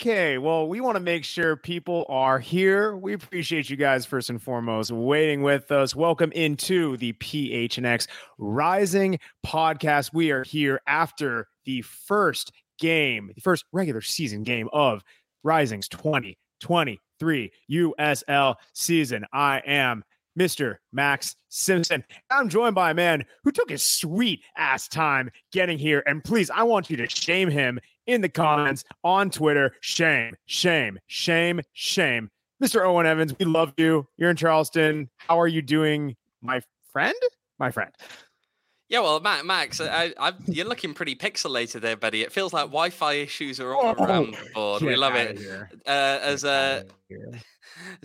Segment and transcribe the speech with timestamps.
[0.00, 0.38] Okay.
[0.38, 2.96] Well, we want to make sure people are here.
[2.96, 5.96] We appreciate you guys first and foremost waiting with us.
[5.96, 8.06] Welcome into the PHNX
[8.38, 10.14] Rising podcast.
[10.14, 15.02] We are here after the first game, the first regular season game of
[15.42, 19.24] Rising's 2023 USL season.
[19.32, 20.04] I am
[20.38, 20.76] Mr.
[20.92, 22.04] Max Simpson.
[22.30, 26.04] I'm joined by a man who took his sweet ass time getting here.
[26.06, 29.76] And please, I want you to shame him in the comments on Twitter.
[29.80, 32.30] Shame, shame, shame, shame.
[32.60, 32.84] Mr.
[32.84, 34.08] Owain Evans, we love you.
[34.16, 35.08] You're in Charleston.
[35.18, 36.60] How are you doing, my
[36.92, 37.14] friend?
[37.60, 37.92] My friend.
[38.88, 42.22] Yeah, well, Max, I, I, you're looking pretty pixelated there, buddy.
[42.22, 44.82] It feels like Wi-Fi issues are all oh, around the board.
[44.82, 45.38] We love it.
[45.86, 46.86] Uh, as a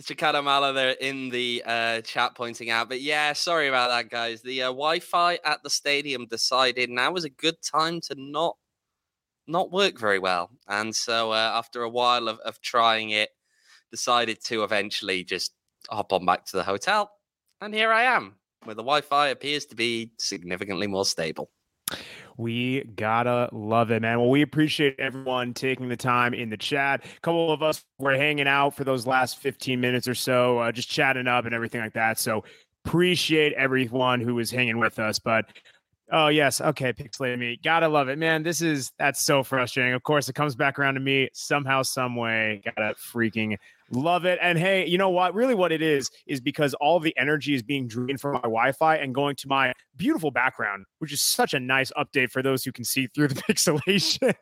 [0.02, 2.90] Chicano Malo there in the uh, chat pointing out.
[2.90, 4.42] But yeah, sorry about that, guys.
[4.42, 8.56] The uh, Wi-Fi at the stadium decided now was a good time to not
[9.46, 13.30] not work very well, and so uh, after a while of, of trying it,
[13.90, 15.52] decided to eventually just
[15.90, 17.10] hop on back to the hotel,
[17.60, 21.50] and here I am, where the Wi-Fi appears to be significantly more stable.
[22.36, 24.18] We gotta love it, man.
[24.18, 27.04] Well, we appreciate everyone taking the time in the chat.
[27.04, 30.72] A couple of us were hanging out for those last 15 minutes or so, uh,
[30.72, 32.18] just chatting up and everything like that.
[32.18, 32.42] So
[32.84, 35.18] appreciate everyone who was hanging with us.
[35.18, 35.46] But
[36.12, 37.58] oh yes, okay, pixelated me.
[37.62, 38.42] Gotta love it, man.
[38.42, 39.94] This is that's so frustrating.
[39.94, 42.62] Of course, it comes back around to me somehow, some way.
[42.64, 43.56] Gotta freaking
[43.90, 44.38] Love it.
[44.40, 45.34] And hey, you know what?
[45.34, 48.72] Really, what it is is because all the energy is being drained from my Wi
[48.72, 52.64] Fi and going to my beautiful background, which is such a nice update for those
[52.64, 54.34] who can see through the pixelation.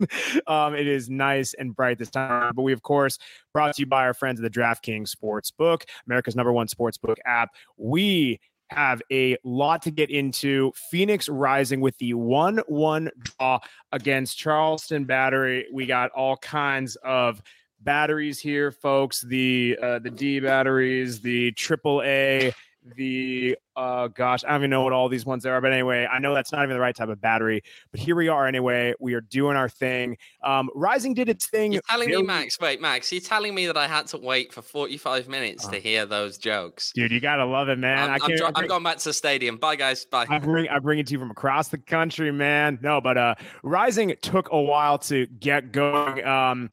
[0.46, 2.30] um, it is nice and bright this time.
[2.30, 2.54] around.
[2.54, 3.18] But we, of course,
[3.52, 7.50] brought to you by our friends at the DraftKings Sportsbook, America's number one sportsbook app.
[7.76, 8.40] We
[8.74, 10.72] have a lot to get into.
[10.90, 13.60] Phoenix rising with the 1 1 draw
[13.92, 15.66] against Charleston Battery.
[15.72, 17.42] We got all kinds of
[17.80, 19.22] batteries here, folks.
[19.22, 22.52] The uh, the D batteries, the triple A,
[22.96, 26.18] the uh gosh, I don't even know what all these ones are, but anyway, I
[26.18, 27.62] know that's not even the right type of battery.
[27.90, 28.94] But here we are anyway.
[28.98, 30.18] We are doing our thing.
[30.42, 31.72] Um, Rising did its thing.
[31.72, 32.58] You're telling me, Max.
[32.60, 33.12] Wait, Max.
[33.12, 36.92] You're telling me that I had to wait for 45 minutes to hear those jokes,
[36.94, 37.12] dude.
[37.12, 38.10] You gotta love it, man.
[38.10, 39.56] I'm, I can't, I'm, I'm going back to the stadium.
[39.56, 40.04] Bye, guys.
[40.04, 40.26] Bye.
[40.28, 42.78] I bring I bring it to you from across the country, man.
[42.82, 46.24] No, but uh, Rising took a while to get going.
[46.24, 46.70] Um,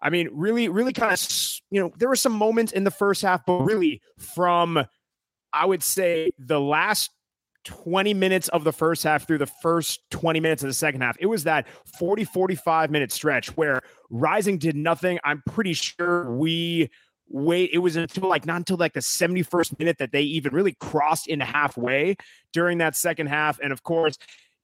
[0.00, 1.20] I mean, really, really kind of,
[1.70, 4.86] you know, there were some moments in the first half, but really from,
[5.56, 7.10] I would say, the last
[7.64, 11.16] 20 minutes of the first half through the first 20 minutes of the second half.
[11.18, 11.66] It was that
[11.98, 15.18] 40, 45 minute stretch where Rising did nothing.
[15.24, 16.90] I'm pretty sure we
[17.28, 17.70] wait.
[17.72, 21.26] It was until like not until like the 71st minute that they even really crossed
[21.26, 22.16] into halfway
[22.52, 23.58] during that second half.
[23.58, 24.16] And of course,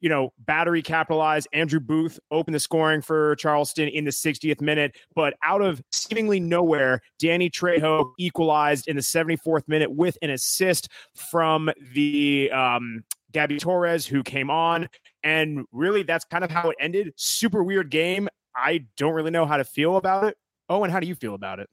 [0.03, 1.49] you know, battery capitalized.
[1.55, 6.41] Andrew Booth opened the scoring for Charleston in the 60th minute, but out of seemingly
[6.41, 13.59] nowhere, Danny Trejo equalized in the 74th minute with an assist from the um, Gabby
[13.59, 14.89] Torres, who came on.
[15.23, 17.13] And really, that's kind of how it ended.
[17.17, 18.29] Super weird game.
[18.57, 20.37] I don't really know how to feel about it.
[20.69, 21.69] And how do you feel about it?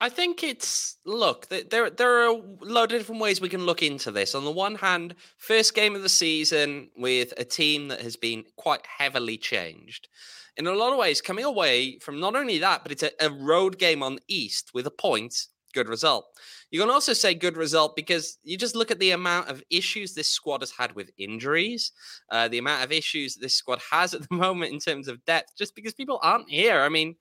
[0.00, 1.90] I think it's look there.
[1.90, 4.34] There are a load of different ways we can look into this.
[4.34, 8.44] On the one hand, first game of the season with a team that has been
[8.56, 10.08] quite heavily changed.
[10.56, 13.30] In a lot of ways, coming away from not only that, but it's a, a
[13.30, 15.46] road game on East with a point.
[15.74, 16.26] Good result.
[16.70, 20.14] You can also say good result because you just look at the amount of issues
[20.14, 21.92] this squad has had with injuries,
[22.30, 25.56] uh, the amount of issues this squad has at the moment in terms of depth,
[25.56, 26.80] just because people aren't here.
[26.80, 27.16] I mean,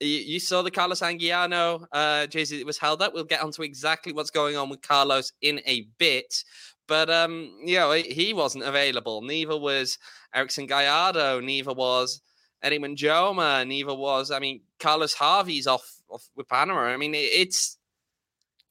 [0.00, 3.12] you, saw the Carlos Anguiano uh, jersey that was held up.
[3.12, 6.42] We'll get onto exactly what's going on with Carlos in a bit.
[6.88, 9.22] But um, you know, he wasn't available.
[9.22, 9.98] Neither was
[10.34, 11.40] Erickson Gallardo.
[11.40, 12.20] Neither was
[12.62, 13.66] Eddie Joma.
[13.66, 16.82] Neither was, I mean, Carlos Harvey's off, off with Panama.
[16.82, 17.76] I mean, it's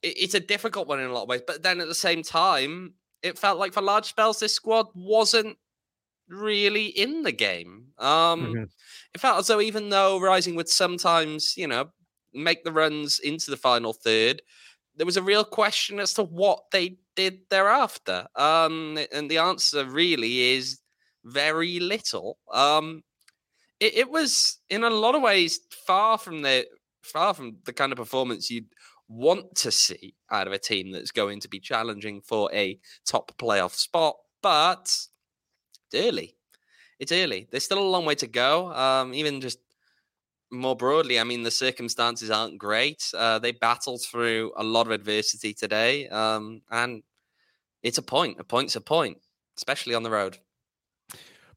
[0.02, 1.42] it's a difficult one in a lot of ways.
[1.46, 5.58] But then at the same time, it felt like for large spells, this squad wasn't
[6.30, 7.88] really in the game.
[7.98, 8.64] Um, mm-hmm.
[9.14, 11.90] It felt as though even though Rising would sometimes, you know,
[12.34, 14.42] make the runs into the final third,
[14.96, 18.28] there was a real question as to what they did thereafter.
[18.36, 20.80] Um, and the answer really is
[21.24, 22.38] very little.
[22.52, 23.04] Um,
[23.80, 26.68] it, it was in a lot of ways far from the
[27.02, 28.68] far from the kind of performance you'd
[29.08, 33.32] want to see out of a team that's going to be challenging for a top
[33.38, 34.16] playoff spot.
[34.42, 34.96] But
[35.96, 36.36] early.
[37.00, 37.48] It's early.
[37.50, 38.74] There's still a long way to go.
[38.74, 39.60] Um, even just
[40.52, 43.04] more broadly, I mean, the circumstances aren't great.
[43.16, 47.04] Uh, they battled through a lot of adversity today, um, and
[47.84, 48.40] it's a point.
[48.40, 49.18] A point's a point,
[49.58, 50.38] especially on the road.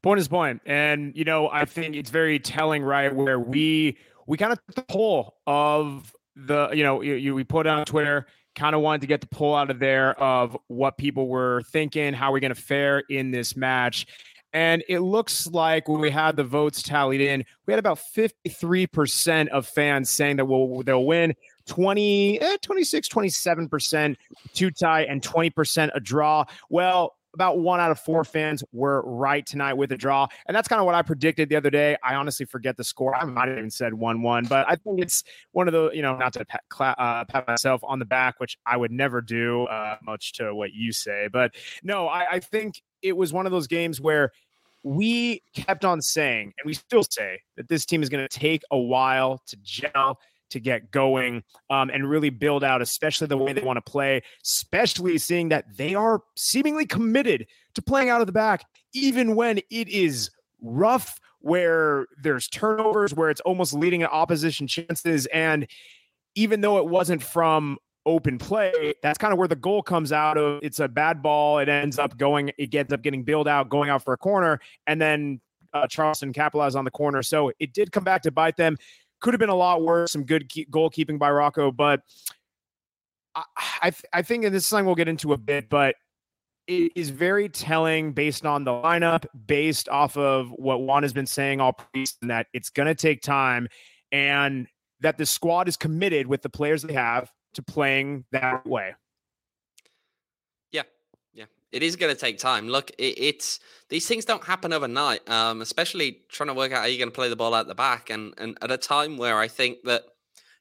[0.01, 3.13] Point is point, and you know I think it's very telling, right?
[3.13, 3.97] Where we
[4.27, 7.85] we kind of took the poll of the you know you, you we put on
[7.85, 11.61] Twitter kind of wanted to get the pull out of there of what people were
[11.71, 14.05] thinking, how we're going to fare in this match.
[14.53, 19.47] And it looks like when we had the votes tallied in, we had about 53%
[19.47, 21.33] of fans saying that we'll, they'll win.
[21.65, 24.15] 20, eh, 26, 27%
[24.53, 26.45] two tie and 20% a draw.
[26.69, 30.27] Well, about one out of four fans were right tonight with a draw.
[30.45, 31.97] And that's kind of what I predicted the other day.
[32.03, 33.15] I honestly forget the score.
[33.15, 36.01] I might have even said 1 1, but I think it's one of the, you
[36.01, 36.61] know, not to pat,
[36.97, 40.73] uh, pat myself on the back, which I would never do, uh, much to what
[40.73, 41.27] you say.
[41.31, 44.31] But no, I, I think it was one of those games where
[44.83, 48.63] we kept on saying, and we still say, that this team is going to take
[48.71, 50.19] a while to gel
[50.49, 54.21] to get going um, and really build out, especially the way they want to play,
[54.43, 59.57] especially seeing that they are seemingly committed to playing out of the back, even when
[59.69, 60.29] it is
[60.61, 65.25] rough, where there's turnovers, where it's almost leading at opposition chances.
[65.27, 65.67] And
[66.35, 70.37] even though it wasn't from open play, that's kind of where the goal comes out
[70.37, 70.59] of.
[70.61, 71.59] It's a bad ball.
[71.59, 74.59] It ends up going, it gets up getting built out, going out for a corner,
[74.87, 75.41] and then
[75.73, 77.23] uh, Charleston capitalized on the corner.
[77.23, 78.77] So it did come back to bite them.
[79.23, 80.11] Could have been a lot worse.
[80.11, 82.01] Some good keep, goalkeeping by Rocco, but
[83.33, 83.43] I
[83.81, 85.95] I, th- I think in this thing we'll get into a bit, but
[86.67, 91.25] it is very telling based on the lineup, based off of what Juan has been
[91.25, 93.67] saying all preseason that it's going to take time,
[94.11, 94.67] and
[94.99, 98.93] that the squad is committed with the players they have to playing that way
[101.73, 102.67] it is going to take time.
[102.69, 103.59] Look, it, it's
[103.89, 105.27] these things don't happen overnight.
[105.29, 107.75] Um, especially trying to work out how you're going to play the ball out the
[107.75, 110.03] back, and and at a time where I think that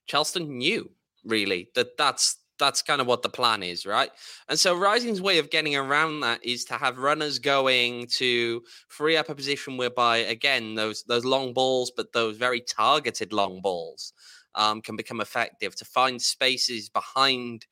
[0.07, 0.91] Charleston knew
[1.25, 4.11] really that that's that's kind of what the plan is, right?
[4.49, 9.17] And so Rising's way of getting around that is to have runners going to free
[9.17, 14.13] up a position whereby again those those long balls, but those very targeted long balls
[14.55, 17.67] um, can become effective to find spaces behind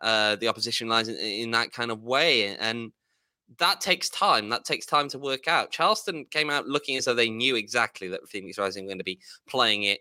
[0.00, 2.56] uh, the opposition lines in, in, that kind of way.
[2.56, 2.92] And
[3.58, 4.48] that takes time.
[4.48, 5.70] That takes time to work out.
[5.70, 9.04] Charleston came out looking as though they knew exactly that Phoenix Rising were going to
[9.04, 10.00] be playing it,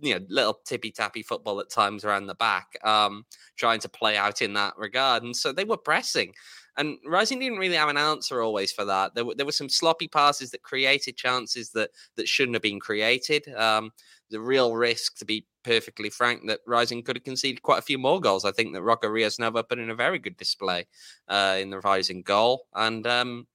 [0.00, 3.24] you know, little tippy tappy football at times around the back, um,
[3.56, 5.22] trying to play out in that regard.
[5.22, 6.32] And so they were pressing.
[6.76, 9.14] And Rising didn't really have an answer always for that.
[9.14, 12.78] There were, there were some sloppy passes that created chances that that shouldn't have been
[12.78, 13.52] created.
[13.54, 13.90] Um,
[14.30, 17.98] the real risk, to be perfectly frank, that Rising could have conceded quite a few
[17.98, 18.46] more goals.
[18.46, 20.86] I think that Rocco Rios Novo put in a very good display
[21.28, 23.46] uh, in the Rising goal, and um,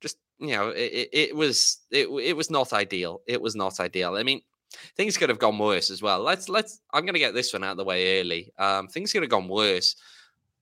[0.00, 3.20] just you know, it, it was it, it was not ideal.
[3.26, 4.16] It was not ideal.
[4.16, 4.40] I mean,
[4.96, 6.22] things could have gone worse as well.
[6.22, 6.80] Let's let's.
[6.94, 8.50] I'm going to get this one out of the way early.
[8.58, 9.94] Um, things could have gone worse.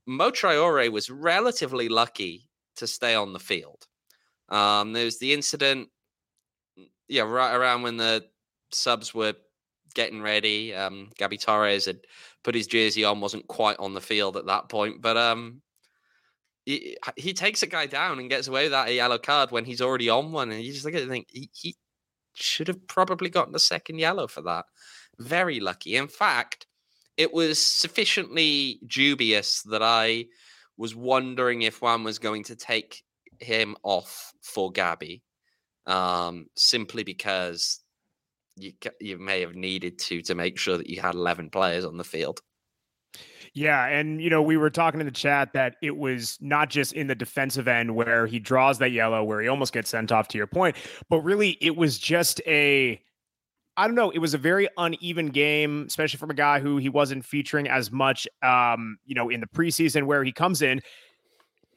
[0.07, 3.87] Mo Traore was relatively lucky to stay on the field.
[4.49, 5.89] Um, there was the incident,
[7.07, 8.25] yeah, right around when the
[8.73, 9.35] subs were
[9.95, 10.75] getting ready.
[10.75, 12.01] Um, Gabby Torres had
[12.43, 15.63] put his jersey on, wasn't quite on the field at that point, but um,
[16.65, 19.81] he, he takes a guy down and gets away with that yellow card when he's
[19.81, 21.77] already on one, and you just look at it and think he, he
[22.35, 24.65] should have probably gotten a second yellow for that.
[25.19, 25.97] Very lucky.
[25.97, 26.67] In fact,
[27.17, 30.27] it was sufficiently dubious that I
[30.79, 33.03] was wondering if one was going to take
[33.39, 35.23] him off for Gabby,
[35.87, 37.80] um, simply because
[38.62, 41.97] you you may have needed to to make sure that you had 11 players on
[41.97, 42.40] the field.
[43.52, 46.93] Yeah, and you know, we were talking in the chat that it was not just
[46.93, 50.29] in the defensive end where he draws that yellow where he almost gets sent off
[50.29, 50.76] to your point,
[51.09, 53.00] but really it was just a
[53.76, 56.88] I don't know, it was a very uneven game, especially from a guy who he
[56.88, 60.81] wasn't featuring as much um, you know, in the preseason where he comes in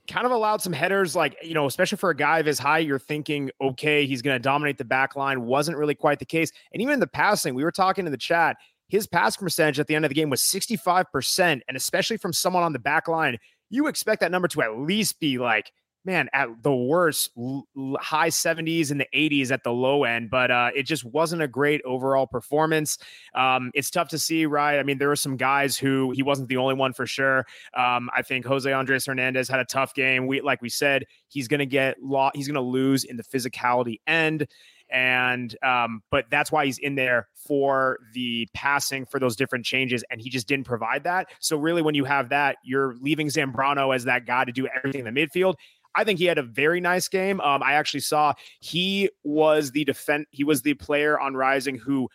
[0.07, 2.85] kind of allowed some headers, like, you know, especially for a guy of his height,
[2.85, 5.45] you're thinking, okay, he's going to dominate the back line.
[5.45, 6.51] Wasn't really quite the case.
[6.71, 8.57] And even in the passing, we were talking in the chat,
[8.89, 11.61] his pass percentage at the end of the game was 65%.
[11.67, 13.37] And especially from someone on the back line,
[13.69, 15.71] you expect that number to at least be like
[16.05, 17.67] man, at the worst, l-
[17.99, 21.47] high 70s and the 80s at the low end, but uh, it just wasn't a
[21.47, 22.97] great overall performance.
[23.35, 24.79] Um, it's tough to see, right?
[24.79, 27.45] I mean, there were some guys who he wasn't the only one for sure.
[27.75, 30.27] Um, I think Jose Andres Hernandez had a tough game.
[30.27, 33.23] We, like we said, he's going to get law, he's going to lose in the
[33.23, 34.47] physicality end.
[34.89, 40.03] And um, but that's why he's in there for the passing for those different changes,
[40.11, 41.29] and he just didn't provide that.
[41.39, 45.07] So really, when you have that, you're leaving Zambrano as that guy to do everything
[45.07, 45.55] in the midfield.
[45.95, 47.39] I think he had a very nice game.
[47.41, 50.25] Um, I actually saw he was the defense.
[50.31, 52.09] he was the player on Rising who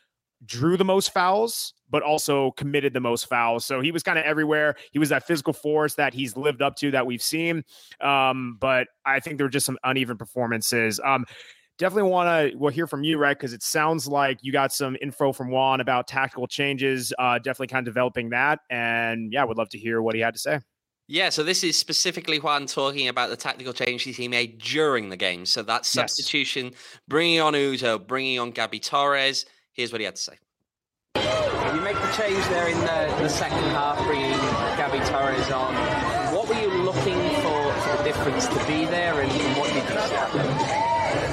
[0.46, 3.64] drew the most fouls, but also committed the most fouls.
[3.64, 4.76] So he was kind of everywhere.
[4.92, 7.64] He was that physical force that he's lived up to that we've seen.
[8.00, 11.00] Um, but I think there were just some uneven performances.
[11.04, 11.24] Um,
[11.78, 13.36] definitely want to we'll hear from you, right?
[13.36, 17.12] Because it sounds like you got some info from Juan about tactical changes.
[17.18, 20.34] Uh, definitely kind of developing that, and yeah, would love to hear what he had
[20.34, 20.60] to say.
[21.10, 25.16] Yeah, so this is specifically Juan talking about the tactical changes he made during the
[25.16, 25.46] game.
[25.46, 26.74] So that substitution, yes.
[27.08, 29.46] bringing on Uzo, bringing on Gabby Torres.
[29.72, 30.34] Here's what he had to say.
[31.16, 34.32] You make the change there in the, the second half, bringing
[34.76, 35.74] Gabby Torres on.
[36.34, 39.84] What were you looking for, for the difference to be there, and, and what did
[39.84, 40.77] you see?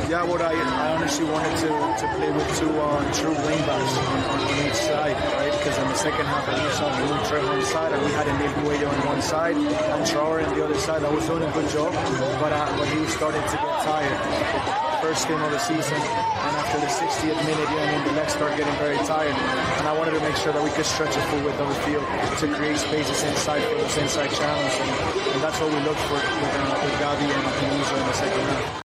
[0.05, 4.37] Yeah, what I, I honestly wanted to, to play with two uh, true wingbacks on,
[4.37, 5.49] on each side, right?
[5.49, 8.53] Because in the second half, we saw Lutre on one side, and we had Emil
[8.61, 11.03] Cuello on one side, and Traore on the other side.
[11.03, 11.89] I was doing a good job,
[12.37, 15.01] but, uh, he starting to get tired.
[15.01, 18.33] First game of the season, and after the 60th minute, you I mean, the legs
[18.37, 19.33] start getting very tired.
[19.33, 21.79] And I wanted to make sure that we could stretch a full width of the
[21.81, 26.05] field to create spaces inside for those inside channels, and, and that's what we looked
[26.05, 28.84] for with, uh, with Gavi and, and in the second half.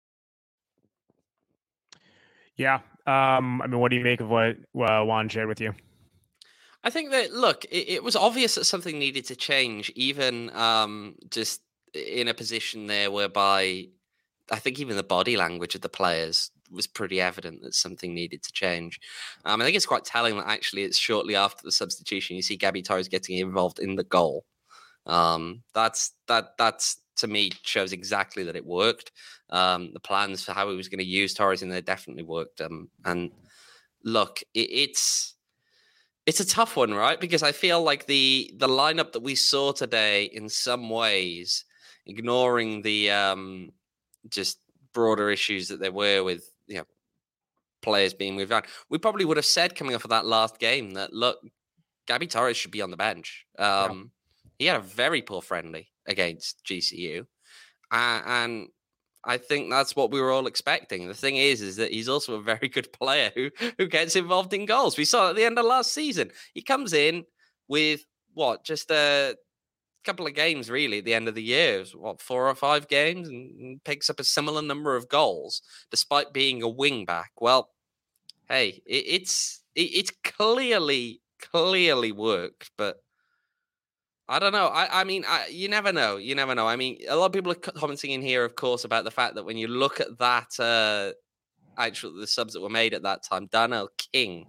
[2.57, 2.81] Yeah.
[3.07, 5.75] Um, I mean, what do you make of what uh, Juan shared with you?
[6.85, 11.17] I think that look, it, it, was obvious that something needed to change, even um,
[11.31, 11.63] just
[11.95, 13.87] in a position there whereby
[14.51, 18.43] I think even the body language of the players was pretty evident that something needed
[18.43, 18.99] to change.
[19.45, 22.57] Um, I think it's quite telling that actually it's shortly after the substitution you see
[22.57, 24.45] Gabby Torres getting involved in the goal.
[25.07, 29.13] Um, that's that that's to me shows exactly that it worked.
[29.51, 32.61] Um, the plans for how he was going to use Torres in there definitely worked.
[32.61, 33.31] Um, and
[34.05, 35.35] look, it, it's
[36.27, 37.21] it's a tough one, right?
[37.21, 41.65] Because I feel like the the lineup that we saw today, in some ways,
[42.07, 43.71] ignoring the um,
[44.29, 44.59] just
[44.93, 46.85] broader issues that there were with you know
[47.83, 50.93] players being moved on, we probably would have said coming off of that last game
[50.93, 51.39] that look,
[52.07, 53.45] Gabby Torres should be on the bench.
[53.59, 54.49] Um, yeah.
[54.59, 57.27] He had a very poor friendly against GCU.
[57.91, 58.69] Uh, and
[59.25, 61.07] I think that's what we were all expecting.
[61.07, 64.53] The thing is, is that he's also a very good player who who gets involved
[64.53, 64.99] in goals.
[64.99, 66.31] We saw at the end of last season.
[66.55, 67.25] He comes in
[67.69, 68.05] with
[68.35, 69.37] what just a
[70.05, 73.29] couple of games really at the end of the year, what four or five games,
[73.29, 77.31] and picks up a similar number of goals despite being a wing back.
[77.41, 77.71] Well,
[78.49, 82.97] hey, it, it's it, it's clearly clearly worked, but
[84.29, 84.67] I don't know.
[84.69, 86.17] I, I mean, I, you never know.
[86.17, 86.67] You never know.
[86.67, 89.35] I mean, a lot of people are commenting in here, of course, about the fact
[89.35, 91.13] that when you look at that, uh,
[91.77, 94.47] actually, the subs that were made at that time, Darnell King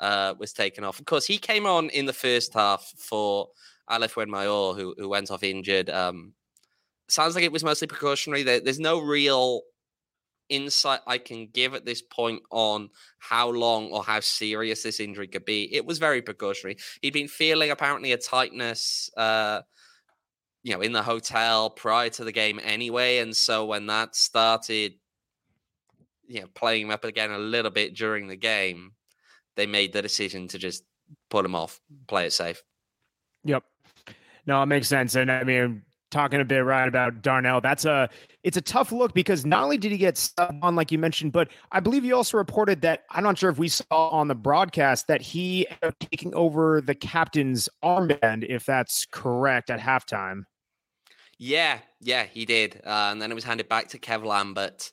[0.00, 0.98] uh, was taken off.
[0.98, 3.48] Of course, he came on in the first half for
[3.88, 5.90] Aleph Wenmayor, who, who went off injured.
[5.90, 6.32] Um,
[7.08, 8.42] sounds like it was mostly precautionary.
[8.42, 9.62] There, there's no real
[10.50, 15.28] insight I can give at this point on how long or how serious this injury
[15.28, 15.74] could be.
[15.74, 16.76] It was very precautionary.
[17.00, 19.62] He'd been feeling apparently a tightness, uh,
[20.62, 24.94] you know, in the hotel prior to the game anyway, and so when that started,
[26.26, 28.92] you know, playing him up again a little bit during the game,
[29.56, 30.84] they made the decision to just
[31.30, 32.62] pull him off, play it safe.
[33.44, 33.64] Yep.
[34.46, 35.14] No, it makes sense.
[35.14, 37.60] And I mean, talking a bit right about Darnell.
[37.60, 38.10] That's a
[38.42, 41.32] it's a tough look because not only did he get stuck on like you mentioned,
[41.32, 44.34] but I believe you also reported that I'm not sure if we saw on the
[44.34, 50.44] broadcast that he ended up taking over the captain's armband, if that's correct, at halftime.
[51.38, 54.90] Yeah, yeah, he did, uh, and then it was handed back to Kev Lambert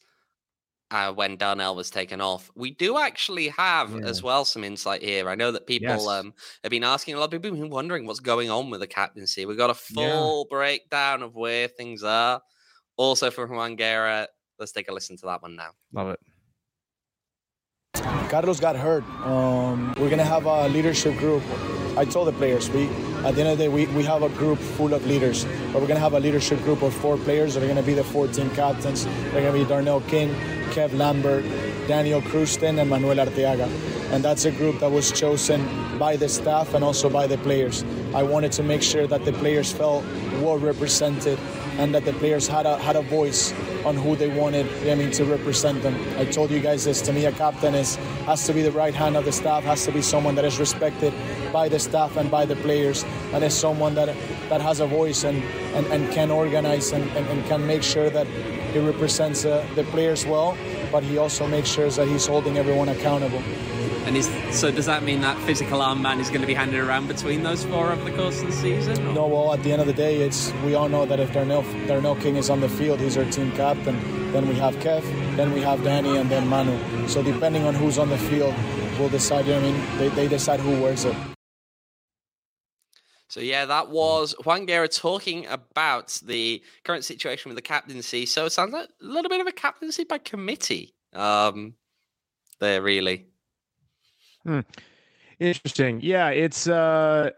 [0.92, 2.50] uh, when Darnell was taken off.
[2.56, 4.06] We do actually have yeah.
[4.06, 5.30] as well some insight here.
[5.30, 6.08] I know that people yes.
[6.08, 8.80] um, have been asking a lot of people have been wondering what's going on with
[8.80, 9.46] the captaincy.
[9.46, 10.56] We've got a full yeah.
[10.56, 12.42] breakdown of where things are.
[12.98, 14.28] Also from Juan Guerra.
[14.60, 15.70] Let's take a listen to that one now.
[15.94, 16.20] Love it.
[18.30, 19.04] Carlos got hurt.
[19.26, 21.44] Um, we're gonna have a leadership group.
[21.96, 22.90] I told the players we
[23.26, 25.82] at the end of the day we, we have a group full of leaders, but
[25.82, 28.28] we're gonna have a leadership group of four players that are gonna be the four
[28.28, 29.06] team captains.
[29.06, 30.34] They're gonna be Darnell King,
[30.72, 31.44] Kev Lambert,
[31.88, 33.70] Daniel Krusten, and Manuel Arteaga.
[34.12, 35.66] And that's a group that was chosen
[35.98, 37.84] by the staff and also by the players.
[38.14, 40.06] I wanted to make sure that the players felt
[40.42, 41.40] well represented
[41.78, 43.54] and that the players had a had a voice
[43.86, 45.96] on who they wanted I mean to represent them.
[46.18, 47.96] I told you guys this to me a captain is
[48.26, 50.60] has to be the right hand of the staff, has to be someone that is
[50.60, 51.14] respected
[51.54, 54.16] by the staff and by the players, and is someone that
[54.50, 55.44] that has a voice and,
[55.76, 58.28] and, and can organize and, and, and can make sure that
[58.74, 60.58] he represents uh, the players well,
[60.92, 63.42] but he also makes sure that he's holding everyone accountable.
[64.06, 67.10] And is, so does that mean that physical armband is going to be handed around
[67.10, 69.06] between those four over the course of the season?
[69.08, 69.14] Or?
[69.14, 71.64] No, well, at the end of the day, it's we all know that if Darnell,
[71.88, 74.00] Darnell King is on the field, he's our team captain.
[74.32, 75.04] Then we have Kev,
[75.36, 76.78] then we have Danny, and then Manu.
[77.10, 78.56] So depending on who's on the field,
[78.98, 79.50] we'll decide.
[79.50, 81.37] I mean, they, they decide who wears it.
[83.28, 88.26] So yeah, that was Juan Guerra talking about the current situation with the captaincy.
[88.26, 91.76] So it sounds like a little bit of a captaincy by committee Um,
[92.60, 93.28] there really.
[94.44, 94.62] Hmm.
[95.40, 96.00] Interesting.
[96.02, 97.32] Yeah, it's uh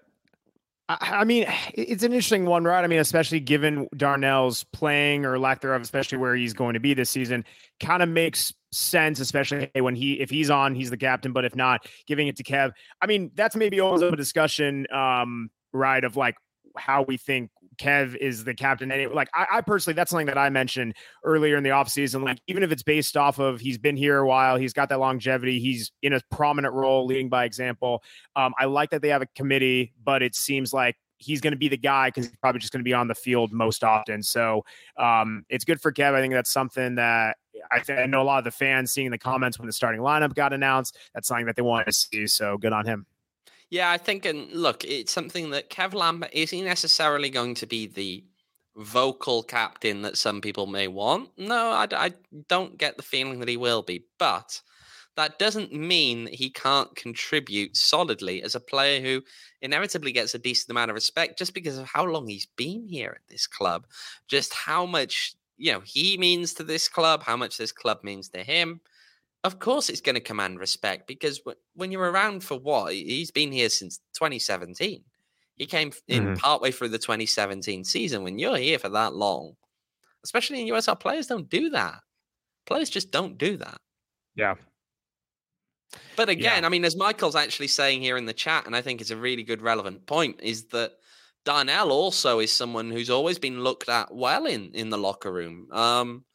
[0.91, 2.83] I, mean, it's an interesting one, right?
[2.83, 6.95] I mean, especially given Darnell's playing or lack thereof, especially where he's going to be
[6.95, 7.45] this season,
[7.79, 11.55] kind of makes sense, especially when he if he's on, he's the captain, but if
[11.55, 12.71] not, giving it to Kev.
[13.01, 16.03] I mean, that's maybe always a discussion, um, right?
[16.03, 16.35] Of like
[16.77, 18.91] how we think Kev is the captain.
[18.91, 22.23] And it, like I, I, personally, that's something that I mentioned earlier in the offseason.
[22.23, 24.99] Like, even if it's based off of he's been here a while, he's got that
[24.99, 28.03] longevity, he's in a prominent role, leading by example.
[28.35, 31.57] Um, I like that they have a committee, but it seems like he's going to
[31.57, 34.23] be the guy because he's probably just going to be on the field most often.
[34.23, 34.63] So
[34.97, 36.13] um, it's good for Kev.
[36.13, 37.37] I think that's something that
[37.71, 40.01] I, th- I know a lot of the fans seeing the comments when the starting
[40.01, 40.97] lineup got announced.
[41.13, 42.27] That's something that they wanted to see.
[42.27, 43.05] So good on him.
[43.69, 47.67] Yeah, I think, and look, it's something that Kev Lambert is he necessarily going to
[47.67, 48.23] be the
[48.75, 51.29] vocal captain that some people may want?
[51.37, 52.13] No, I, I
[52.47, 54.61] don't get the feeling that he will be, but
[55.15, 59.21] that doesn't mean that he can't contribute solidly as a player who
[59.61, 63.17] inevitably gets a decent amount of respect just because of how long he's been here
[63.21, 63.85] at this club,
[64.27, 68.29] just how much you know he means to this club, how much this club means
[68.29, 68.79] to him
[69.43, 71.41] of course it's going to command respect because
[71.73, 75.03] when you're around for what he's been here since 2017
[75.55, 76.33] he came in mm-hmm.
[76.35, 79.53] partway through the 2017 season when you're here for that long
[80.23, 81.99] especially in usl players don't do that.
[82.65, 83.79] Players just don't do that.
[84.35, 84.55] Yeah.
[86.15, 86.67] But again yeah.
[86.67, 89.17] i mean as michael's actually saying here in the chat and i think it's a
[89.17, 90.91] really good relevant point is that
[91.45, 95.67] darnell also is someone who's always been looked at well in in the locker room.
[95.71, 96.25] Um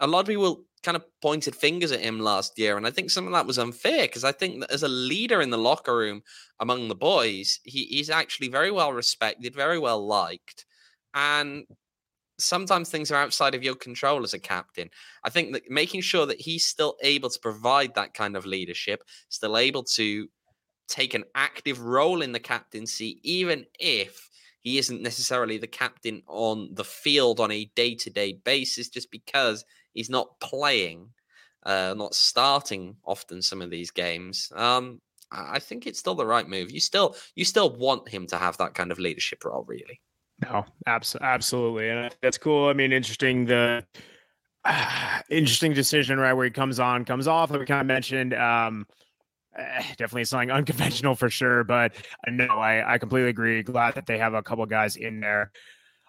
[0.00, 2.76] a lot of people kind of pointed fingers at him last year.
[2.76, 5.40] And I think some of that was unfair because I think that as a leader
[5.40, 6.22] in the locker room
[6.60, 10.66] among the boys, he, he's actually very well respected, very well liked.
[11.14, 11.64] And
[12.38, 14.90] sometimes things are outside of your control as a captain.
[15.24, 19.02] I think that making sure that he's still able to provide that kind of leadership,
[19.28, 20.28] still able to
[20.88, 24.28] take an active role in the captaincy, even if
[24.60, 29.10] he isn't necessarily the captain on the field on a day to day basis, just
[29.10, 31.08] because he's not playing,
[31.64, 34.52] uh, not starting often some of these games.
[34.54, 36.70] Um, I think it's still the right move.
[36.70, 40.00] You still you still want him to have that kind of leadership role, really.
[40.42, 42.68] No, abs- absolutely, and that's cool.
[42.68, 43.84] I mean, interesting the
[44.64, 47.50] uh, interesting decision right where he comes on, comes off.
[47.50, 48.34] Like we kind of mentioned.
[48.34, 48.86] Um,
[49.56, 51.92] uh, definitely something unconventional for sure, but
[52.26, 53.62] no, I, I completely agree.
[53.62, 55.52] Glad that they have a couple guys in there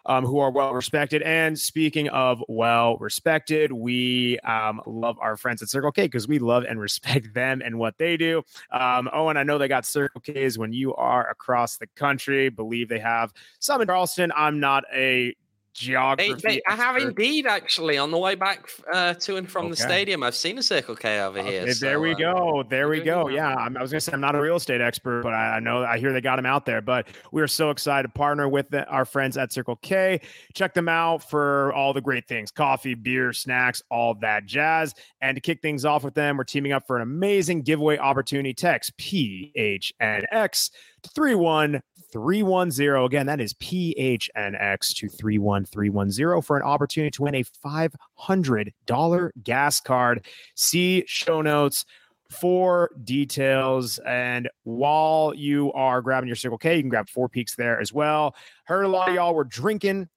[0.05, 1.21] um, who are well respected.
[1.21, 6.39] And speaking of well respected, we um, love our friends at Circle K because we
[6.39, 8.43] love and respect them and what they do.
[8.71, 12.49] Um, Owain, I know they got Circle K's when you are across the country.
[12.49, 14.31] Believe they have some in Charleston.
[14.35, 15.35] I'm not a
[15.75, 16.33] geography.
[16.33, 19.71] They, they, I have indeed actually on the way back uh, to and from okay.
[19.71, 20.23] the stadium.
[20.23, 21.73] I've seen a Circle K over okay, here.
[21.73, 22.63] So, there we uh, go.
[22.67, 23.27] There we go.
[23.27, 25.83] Yeah, i was gonna say I'm not a real estate expert, but I, I, know
[25.83, 26.81] I hear they got them out there.
[26.81, 30.21] But we are so excited to partner with the, our friends at Circle K.
[30.53, 34.93] Check them out for all the great things: coffee, beer, snacks, all that jazz.
[35.21, 38.53] And to kick things off with them, we're teaming up for an amazing giveaway opportunity.
[38.53, 40.71] Text PHNX
[41.03, 41.81] to three one
[42.15, 43.03] 310.
[43.03, 50.25] Again, that is PHNX to 31310 for an opportunity to win a $500 gas card.
[50.55, 51.83] See show notes
[52.31, 53.99] for details.
[53.99, 57.91] And while you are grabbing your Circle K, you can grab Four Peaks there as
[57.91, 58.33] well.
[58.63, 60.07] Heard a lot of y'all were drinking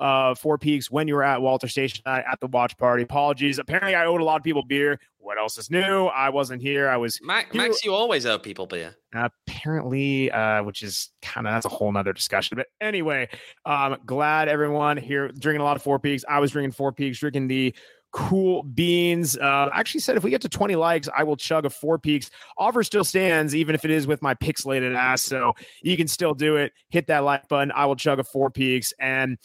[0.00, 3.02] uh, Four Peaks when you were at Walter Station at the watch party.
[3.02, 3.58] Apologies.
[3.58, 4.98] Apparently, I owed a lot of people beer.
[5.18, 6.06] What else is new?
[6.06, 6.88] I wasn't here.
[6.88, 7.50] I was Max.
[7.50, 7.62] Here.
[7.62, 8.94] Max you always owe people beer.
[9.14, 12.56] Apparently, uh, which is kind of that's a whole nother discussion.
[12.56, 13.28] But anyway,
[13.64, 16.24] um, glad everyone here drinking a lot of Four Peaks.
[16.28, 17.74] I was drinking Four Peaks, drinking the
[18.14, 19.36] cool beans.
[19.36, 22.30] Uh, actually said if we get to 20 likes, I will chug a Four Peaks.
[22.56, 25.22] Offer still stands, even if it is with my pixelated ass.
[25.22, 26.72] So you can still do it.
[26.90, 27.72] Hit that like button.
[27.72, 28.92] I will chug a Four Peaks.
[29.00, 29.36] And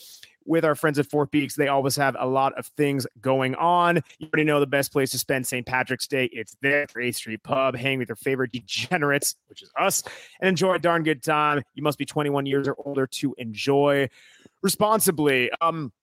[0.49, 1.55] with our friends at Four Peaks.
[1.55, 4.01] They always have a lot of things going on.
[4.17, 5.65] You already know the best place to spend St.
[5.65, 6.27] Patrick's Day.
[6.33, 7.75] It's there for 8th Street Pub.
[7.75, 10.03] Hang with your favorite degenerates, which is us,
[10.41, 11.61] and enjoy a darn good time.
[11.75, 14.09] You must be 21 years or older to enjoy
[14.63, 15.51] responsibly.
[15.61, 15.93] Um,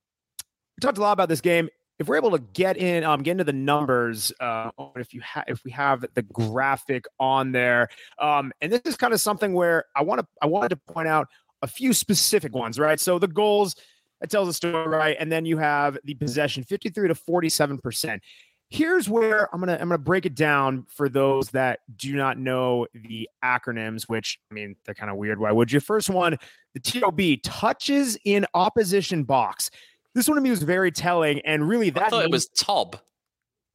[0.76, 3.32] we talked a lot about this game if we're able to get in um get
[3.32, 8.52] into the numbers uh if you have if we have the graphic on there um
[8.60, 11.26] and this is kind of something where i want to i wanted to point out
[11.62, 13.76] a few specific ones right so the goals
[14.20, 15.16] that tells a story, right?
[15.18, 18.20] And then you have the possession 53 to 47%.
[18.68, 22.88] Here's where I'm gonna I'm gonna break it down for those that do not know
[22.94, 25.38] the acronyms, which I mean they're kind of weird.
[25.38, 25.78] Why would you?
[25.78, 26.36] First one,
[26.74, 29.70] the TOB touches in opposition box.
[30.16, 32.48] This one to me was very telling, and really that I thought means, it was
[32.48, 32.98] TOB.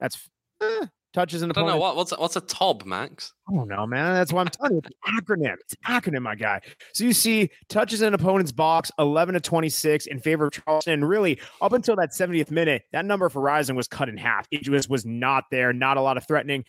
[0.01, 0.29] That's
[0.61, 1.75] Eh, touches an I don't opponent.
[1.77, 3.33] know what what's a, what's a tob, Max.
[3.49, 4.13] Oh no, man.
[4.13, 4.77] That's what I'm telling you.
[4.79, 5.55] It's an acronym.
[5.59, 6.61] It's an acronym, my guy.
[6.93, 10.93] So you see touches an opponent's box 11 to 26 in favor of Charleston.
[10.93, 14.47] And really, up until that 70th minute, that number for Rising was cut in half.
[14.51, 15.73] It just was not there.
[15.73, 16.65] Not a lot of threatening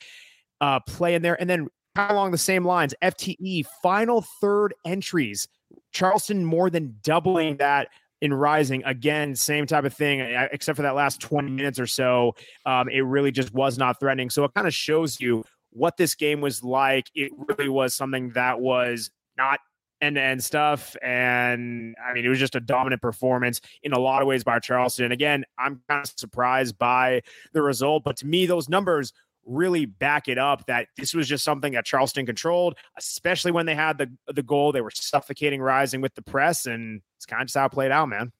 [0.61, 1.40] uh, play in there.
[1.40, 5.48] And then along the same lines, FTE final third entries.
[5.92, 7.88] Charleston more than doubling that
[8.22, 8.85] in Rising.
[8.85, 10.20] Again, same type of thing,
[10.52, 12.37] except for that last 20 minutes or so.
[12.64, 14.30] Um, it really just was not threatening.
[14.30, 17.11] So it kind of shows you what this game was like.
[17.16, 19.58] It really was something that was not
[20.00, 20.94] end to end stuff.
[21.02, 24.61] And I mean, it was just a dominant performance in a lot of ways by
[24.61, 25.06] Charleston.
[25.06, 29.12] And again, I'm kind of surprised by the result, but to me, those numbers
[29.44, 33.74] really back it up that this was just something that Charleston controlled, especially when they
[33.74, 34.72] had the the goal.
[34.72, 37.90] They were suffocating Rising with the press, and it's kind of just how it played
[37.90, 38.33] out, man.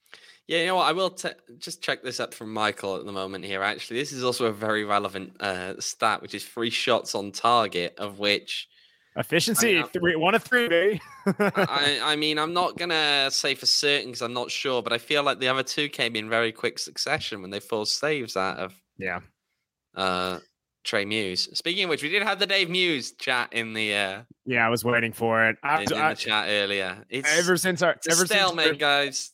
[0.48, 0.88] Yeah, you know what?
[0.88, 1.16] I will
[1.58, 3.62] just check this up from Michael at the moment here.
[3.62, 7.94] Actually, this is also a very relevant uh, stat, which is three shots on target,
[7.98, 8.68] of which
[9.16, 11.00] Efficiency, I- three, one of three, baby.
[11.38, 14.98] I, I mean, I'm not gonna say for certain because I'm not sure, but I
[14.98, 18.58] feel like the other two came in very quick succession when they forced saves out
[18.58, 19.20] of yeah.
[19.94, 20.38] uh,
[20.84, 21.48] Trey Muse.
[21.54, 24.68] Speaking of which, we did have the Dave Muse chat in the uh, Yeah, I
[24.68, 25.56] was waiting for it.
[25.62, 27.04] I, in, in the chat earlier.
[27.08, 29.32] It's, ever since our ever stalemate, our- guys.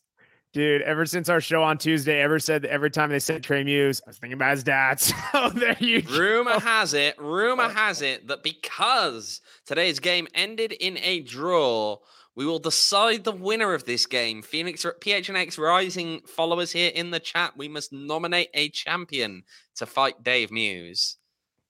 [0.53, 4.01] dude, ever since our show on Tuesday, ever said every time they said Trey Muse,
[4.07, 5.01] I was thinking about his dad.
[5.33, 6.19] So there you go.
[6.19, 11.99] Rumor has it, rumor has it that because today's game ended in a draw,
[12.35, 14.43] we will decide the winner of this game.
[14.43, 19.43] Phoenix PHNX Rising followers here in the chat, we must nominate a champion
[19.77, 21.17] to fight Dave Muse.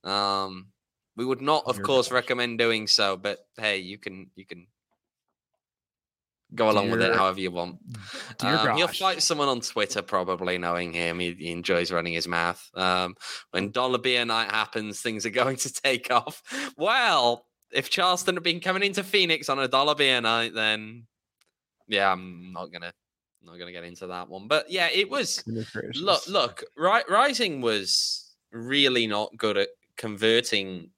[0.09, 0.69] Um,
[1.17, 2.15] we would not, of Dear course, gosh.
[2.15, 4.67] recommend doing so, but hey, you can you can
[6.55, 7.77] go along with it however you want.
[8.39, 11.19] Dear Um, he'll fight someone on Twitter, probably knowing him.
[11.19, 12.65] He, he enjoys running his mouth.
[12.75, 13.17] Um,
[13.51, 16.43] when Dollar Beer Night happens, things are going to take off.
[16.77, 21.07] Well, if Charleston had been coming into Phoenix on a Dollar Beer Night, then
[21.87, 22.93] yeah, I'm not gonna
[23.43, 24.49] not gonna get into that one.
[24.49, 25.43] But yeah, it was
[25.95, 26.65] look look.
[26.77, 30.91] Ri- Rising was really not good at converting.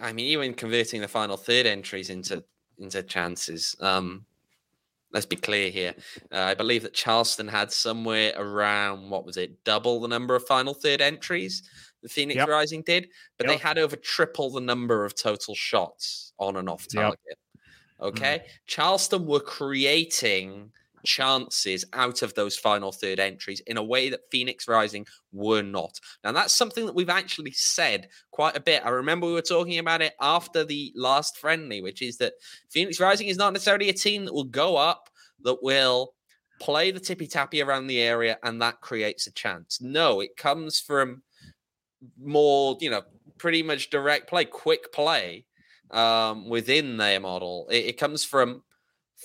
[0.00, 2.44] I mean, even converting the final third entries into
[2.78, 3.74] into chances.
[3.80, 4.26] Um,
[5.12, 5.94] let's be clear here.
[6.30, 10.44] Uh, I believe that Charleston had somewhere around what was it, double the number of
[10.46, 11.62] final third entries
[12.02, 12.48] the Phoenix Yep.
[12.48, 16.86] Rising did, but they had over triple the number of total shots on and off
[16.92, 17.02] Yep.
[17.02, 17.38] target.
[18.00, 20.72] Okay, Charleston were creating
[21.04, 25.98] chances out of those final third entries in a way that Phoenix Rising were not.
[26.24, 28.84] Now, that's something that we've actually said quite a bit.
[28.84, 32.34] I remember we were talking about it after the last friendly, which is that
[32.70, 35.08] Phoenix Rising is not necessarily a team that will go up,
[35.42, 36.14] that will
[36.60, 39.80] play the tippy tappy around the area, and that creates a chance.
[39.80, 41.22] No, it comes from
[42.20, 43.02] more, you know,
[43.38, 45.44] pretty much direct play, quick play
[45.90, 47.68] um, within their model.
[47.70, 48.62] It, it comes from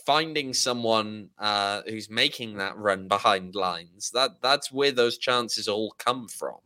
[0.05, 4.11] finding someone uh, who's making that run behind lines.
[4.11, 6.59] That that's where those chances all come from,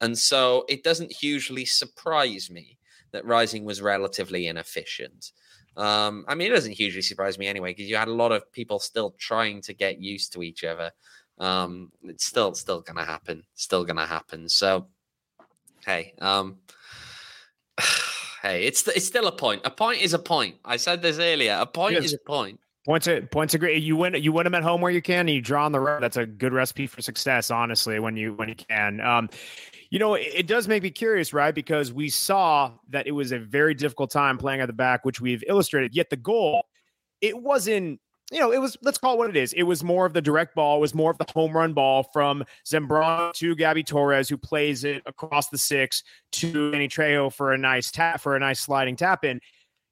[0.00, 2.78] and so it doesn't hugely surprise me
[3.12, 5.32] that Rising was relatively inefficient.
[5.76, 8.50] Um, I mean, it doesn't hugely surprise me anyway because you had a lot of
[8.52, 10.92] people still trying to get used to each other.
[11.38, 13.44] Um, it's still still gonna happen.
[13.54, 14.48] Still gonna happen.
[14.48, 14.88] So,
[15.84, 16.58] hey, um,
[18.42, 19.62] hey, it's it's still a point.
[19.64, 20.56] A point is a point.
[20.64, 21.56] I said this earlier.
[21.60, 22.04] A point Yes.
[22.04, 22.60] is a point.
[22.84, 23.82] Points are points are great.
[23.82, 25.80] You win you win them at home where you can, and you draw on the
[25.80, 26.02] road.
[26.02, 27.98] That's a good recipe for success, honestly.
[27.98, 29.30] When you when you can, um,
[29.88, 31.54] you know, it, it does make me curious, right?
[31.54, 35.18] Because we saw that it was a very difficult time playing at the back, which
[35.18, 35.94] we've illustrated.
[35.94, 36.66] Yet the goal,
[37.22, 38.00] it wasn't.
[38.30, 38.76] You know, it was.
[38.82, 39.54] Let's call it what it is.
[39.54, 40.76] It was more of the direct ball.
[40.76, 44.84] It was more of the home run ball from Zambrano to Gabby Torres, who plays
[44.84, 48.96] it across the six to Danny Trejo for a nice tap for a nice sliding
[48.96, 49.40] tap in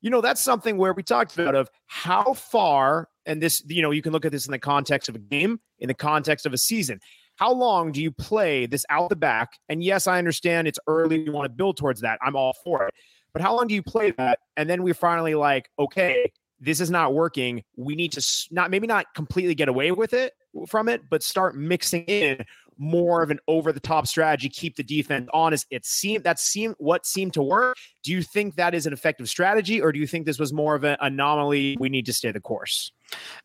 [0.02, 3.90] you know that's something where we talked about of how far and this you know
[3.90, 6.52] you can look at this in the context of a game in the context of
[6.52, 7.00] a season.
[7.36, 9.52] How long do you play this out the back?
[9.68, 12.86] And yes i understand it's early you want to build towards that i'm all for
[12.88, 12.94] it.
[13.32, 14.40] But how long do you play that?
[14.58, 16.30] And then we're finally like okay
[16.64, 17.64] this is not working.
[17.76, 20.34] We need to not maybe not completely get away with it
[20.68, 22.44] from it but start mixing in
[22.83, 26.75] more of an over the top strategy keep the defense honest it seemed that seemed
[26.79, 30.07] what seemed to work do you think that is an effective strategy, or do you
[30.09, 31.77] think this was more of an anomaly?
[31.79, 32.90] We need to stay the course.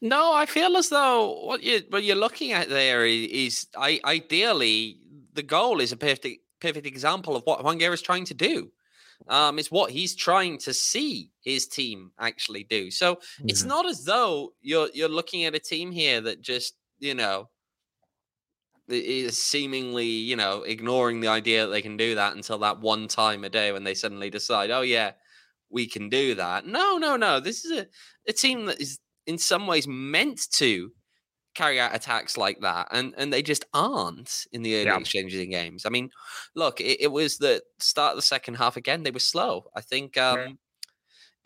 [0.01, 4.97] No, I feel as though what you what you're looking at there is, I, ideally
[5.33, 8.71] the goal is a perfect perfect example of what Juan Guerra is trying to do.
[9.27, 12.89] Um, it's what he's trying to see his team actually do.
[12.91, 13.67] So it's Mhm.
[13.67, 17.49] not as though you're you're looking at a team here that just you know
[18.87, 23.07] is seemingly, you know, ignoring the idea that they can do that until that one
[23.07, 25.11] time a day when they suddenly decide, oh yeah,
[25.69, 26.65] we can do that.
[26.65, 27.39] No, no, no.
[27.39, 27.87] This is a,
[28.27, 30.91] a team that is in some ways meant to
[31.53, 34.97] carry out attacks like that, and and they just aren't in the early yeah.
[34.97, 35.85] exchanges in games.
[35.85, 36.09] I mean,
[36.55, 39.03] look, it, it, was the start of the second half again.
[39.03, 39.65] They were slow.
[39.75, 40.59] I think um.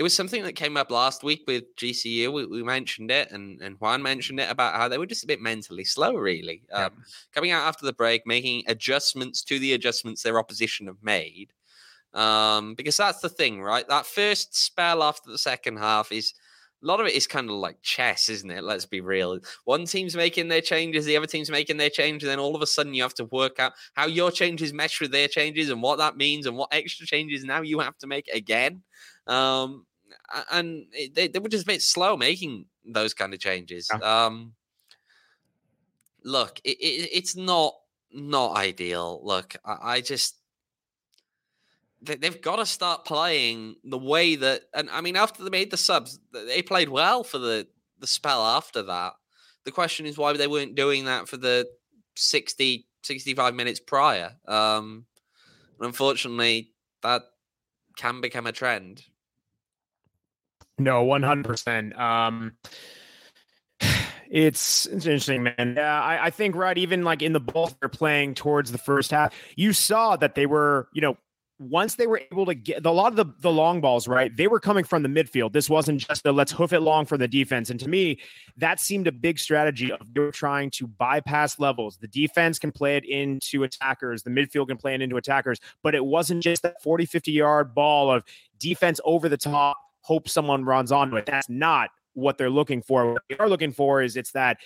[0.02, 2.34] It was something that came up last week with GCU.
[2.34, 5.28] We, we, mentioned it, and and Juan mentioned it about how they were just a
[5.28, 6.88] bit mentally slow, really, yeah.
[6.88, 7.04] um,
[7.36, 11.54] coming out after the break, making adjustments to the adjustments their opposition have made.
[12.16, 13.88] Um, because that's the thing, right?
[13.90, 16.34] That first spell after the second half is
[16.82, 18.64] a lot of it is kind of like chess, isn't it?
[18.64, 19.38] Let's be real.
[19.66, 22.64] One team's making their changes, the other team's making their changes, and then all of
[22.64, 25.84] a sudden you have to work out how your changes mesh with their changes and
[25.84, 28.82] what that means and what extra changes now you have to make again.
[29.28, 29.86] Um,
[30.52, 33.90] and they, they were just a bit slow making those kind of changes.
[33.92, 34.26] Yeah.
[34.26, 34.54] Um,
[36.24, 37.76] look, it, it, it's not
[38.12, 39.22] not ideal.
[39.24, 40.36] Look, I, I just
[42.02, 45.78] they've got to start playing the way that and i mean after they made the
[45.78, 47.68] subs they played well for the
[48.00, 49.14] the spell after that
[49.66, 51.68] the question is why they weren't doing that for the
[52.16, 55.06] 60 65 minutes prior um
[55.80, 56.72] unfortunately
[57.04, 57.22] that
[57.98, 59.04] can become a trend
[60.84, 62.54] no 100% um
[64.32, 65.74] it's, it's interesting, man.
[65.76, 69.12] Yeah, I, I, think right, even like in the ball they're playing towards the first
[69.12, 71.18] half, you saw that they were, you know,
[71.60, 74.36] once they were able to get a lot of the, the long balls, right?
[74.36, 75.54] They were coming from the midfield.
[75.54, 77.70] This wasn't just a let's hoof it long for the defense.
[77.70, 78.20] And to me,
[78.58, 81.98] that seemed a big strategy of they were trying to bypass levels.
[81.98, 85.94] The defense can play it into attackers, the midfield can play it into attackers, but
[85.94, 88.24] it wasn't just that 40, 50 yard ball of
[88.58, 91.26] defense over the top, hope someone runs onto it.
[91.26, 93.14] That's not what they're looking for.
[93.14, 94.58] What they are looking for is it's that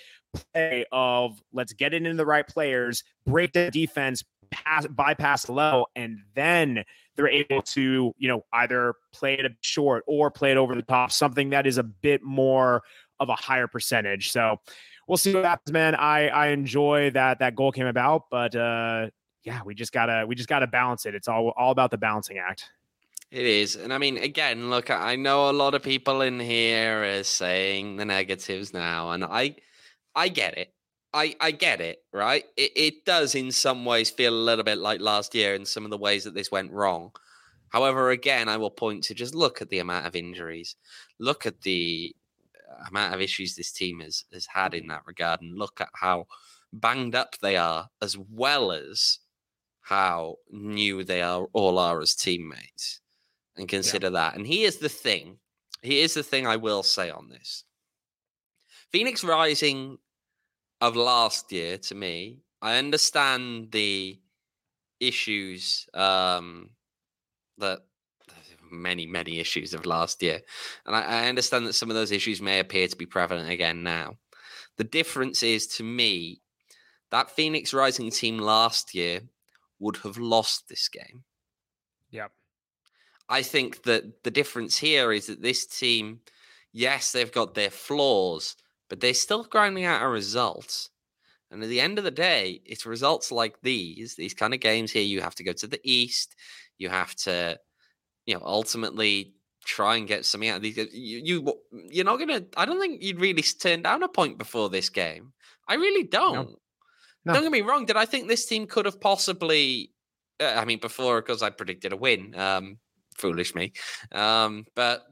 [0.52, 5.86] play of let's get it into the right players, break the defense, pass, bypass low,
[5.94, 10.74] and then they're able to, you know, either play it short or play it over
[10.74, 12.82] the top, something that is a bit more
[13.18, 14.30] of a higher percentage.
[14.30, 14.60] So
[15.08, 15.94] we'll see what happens, man.
[15.94, 19.10] I I enjoy that that goal came about, but uh
[19.44, 21.14] yeah, we just gotta we just gotta balance it.
[21.14, 22.70] It's all all about the balancing act.
[23.30, 23.76] It is.
[23.76, 27.96] And I mean, again, look, I know a lot of people in here are saying
[27.96, 29.56] the negatives now, and I
[30.14, 30.72] I get it.
[31.14, 32.44] I, I get it, right?
[32.56, 35.84] It, it does in some ways feel a little bit like last year in some
[35.84, 37.12] of the ways that this went wrong.
[37.70, 40.76] However, again, I will point to just look at the amount of injuries,
[41.18, 42.14] look at the
[42.70, 45.88] uh, amount of issues this team has, has had in that regard, and look at
[45.94, 46.26] how
[46.72, 49.18] banged up they are, as well as
[49.82, 53.00] how new they are all are as teammates,
[53.56, 54.10] and consider yeah.
[54.10, 54.36] that.
[54.36, 55.38] And here's the thing
[55.82, 57.64] here's the thing I will say on this
[58.90, 59.98] Phoenix Rising
[60.80, 62.38] of last year to me.
[62.62, 64.18] I understand the
[64.98, 66.70] issues um,
[67.58, 67.80] that
[68.70, 70.40] many many issues of last year,
[70.86, 73.82] and I, I understand that some of those issues may appear to be prevalent again
[73.82, 74.16] now.
[74.78, 76.40] The difference is to me
[77.10, 79.20] that Phoenix Rising team last year
[79.78, 81.24] would have lost this game.
[82.10, 82.32] Yep.
[83.28, 86.20] I think that the difference here is that this team,
[86.72, 88.56] yes, they've got their flaws,
[88.88, 90.88] but they're still grinding out a result.
[91.50, 94.90] And at the end of the day, it's results like these, these kind of games
[94.92, 95.02] here.
[95.02, 96.34] You have to go to the East.
[96.78, 97.58] You have to,
[98.26, 99.34] you know, ultimately
[99.64, 100.76] try and get something out of these.
[100.76, 101.54] You, you
[101.90, 102.42] you're not gonna.
[102.56, 105.32] I don't think you'd really turn down a point before this game.
[105.68, 106.34] I really don't.
[106.34, 106.56] No.
[107.24, 107.34] No.
[107.34, 107.86] Don't get me wrong.
[107.86, 109.90] Did I think this team could have possibly?
[110.40, 112.34] Uh, I mean, before because I predicted a win.
[112.38, 112.78] Um,
[113.16, 113.72] foolish me.
[114.12, 115.04] Um, but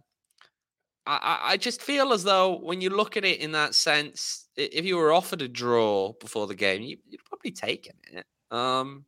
[1.07, 4.85] I, I just feel as though when you look at it in that sense, if
[4.85, 8.27] you were offered a draw before the game, you, would probably take it.
[8.51, 9.05] Um,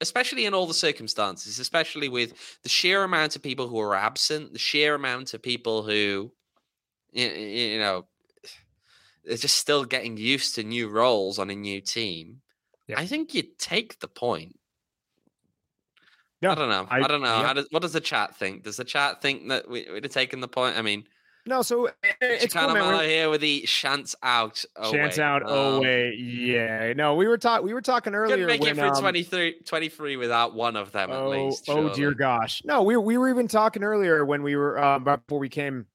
[0.00, 4.52] especially in all the circumstances, especially with the sheer amount of people who are absent,
[4.52, 6.32] the sheer amount of people who,
[7.12, 8.06] you know,
[9.24, 12.40] they're just still getting used to new roles on a new team.
[12.86, 12.98] Yeah.
[12.98, 14.58] I think you'd take the point.
[16.40, 16.86] Yeah, I don't know.
[16.88, 17.40] I, I don't know.
[17.40, 17.52] Yeah.
[17.54, 18.62] Does, what does the chat think?
[18.62, 20.76] Does the chat think that we, would have taken the point?
[20.76, 21.04] I mean,
[21.46, 21.62] no.
[21.62, 24.64] So eh, eh, it's kind cool, of here with the chance out.
[24.90, 25.42] Chance out.
[25.44, 26.92] Oh wait, yeah.
[26.94, 27.66] No, we were talking.
[27.66, 28.46] We were talking earlier.
[28.46, 31.66] Make when, it for um, 23, 23 without one of them oh, at least.
[31.66, 31.90] Surely.
[31.90, 32.62] Oh dear gosh.
[32.64, 35.86] No, we we were even talking earlier when we were um, before we came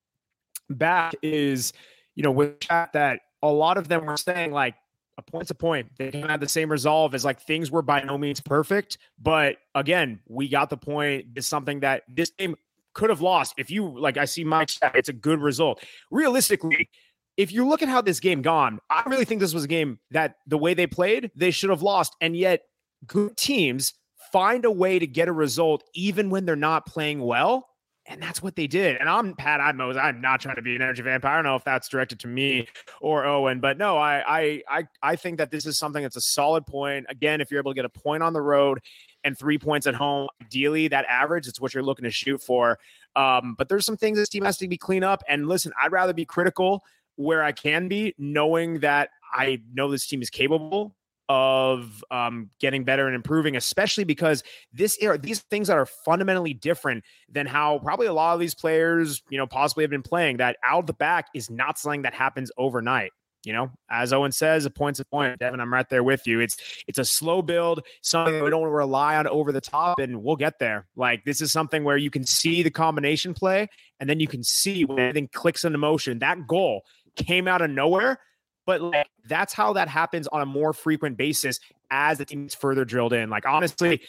[0.70, 1.14] back.
[1.22, 1.72] Is
[2.16, 4.76] you know with chat that a lot of them were saying like
[5.18, 5.90] a point's a point.
[5.98, 8.98] They can have the same resolve as like things were by no means perfect.
[9.22, 11.28] But again, we got the point.
[11.36, 12.56] It's something that this game
[12.94, 13.54] could have lost.
[13.58, 15.84] If you like, I see Mike, it's a good result.
[16.12, 16.90] Realistically,
[17.38, 20.00] if you look at how this game gone, I really think this was a game
[20.12, 22.16] that the way they played, they should have lost.
[22.22, 22.62] And yet,
[23.06, 23.94] good teams
[24.32, 27.68] find a way to get a result even when they're not playing well.
[28.06, 28.98] And that's what they did.
[28.98, 29.62] And I'm Pat.
[29.62, 31.34] I'm not trying to be an energy vampire.
[31.34, 32.68] I don't know if that's directed to me
[33.00, 36.22] or Owain, but no, I I I I think that this is something that's a
[36.22, 37.06] solid point.
[37.08, 38.82] Again, if you're able to get a point on the road
[39.24, 42.78] and three points at home, ideally that average, it's what you're looking to shoot for.
[43.16, 45.24] Um, but there's some things this team has to be clean up.
[45.30, 46.84] And listen, I'd rather be critical
[47.16, 50.96] where I can be, knowing that I know this team is capable
[51.30, 56.54] of um, getting better and improving, especially because this era, these things that are fundamentally
[56.54, 60.38] different than how probably a lot of these players, you know, possibly have been playing.
[60.38, 63.12] That out of the back is not something that happens overnight.
[63.46, 65.38] You know, as Owain says, a point's a point.
[65.38, 66.40] Devin, I'm right there with you.
[66.40, 66.56] It's
[66.88, 70.38] it's a slow build, something that we don't rely on over the top, and we'll
[70.38, 70.88] get there.
[70.96, 73.68] Like this is something where you can see the combination play,
[74.00, 76.20] and then you can see when everything clicks into motion.
[76.20, 76.86] That goal
[77.18, 78.20] came out of nowhere,
[78.66, 81.60] but like that's how that happens on a more frequent basis
[81.92, 83.30] as the team's further drilled in.
[83.30, 84.02] Like honestly,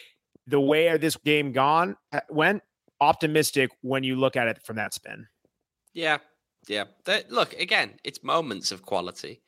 [0.47, 2.63] the way this game gone uh, went,
[3.01, 5.27] optimistic when you look at it from that spin.
[5.93, 6.17] Yeah,
[6.67, 6.85] yeah.
[7.29, 7.93] Look again.
[8.03, 9.41] It's moments of quality.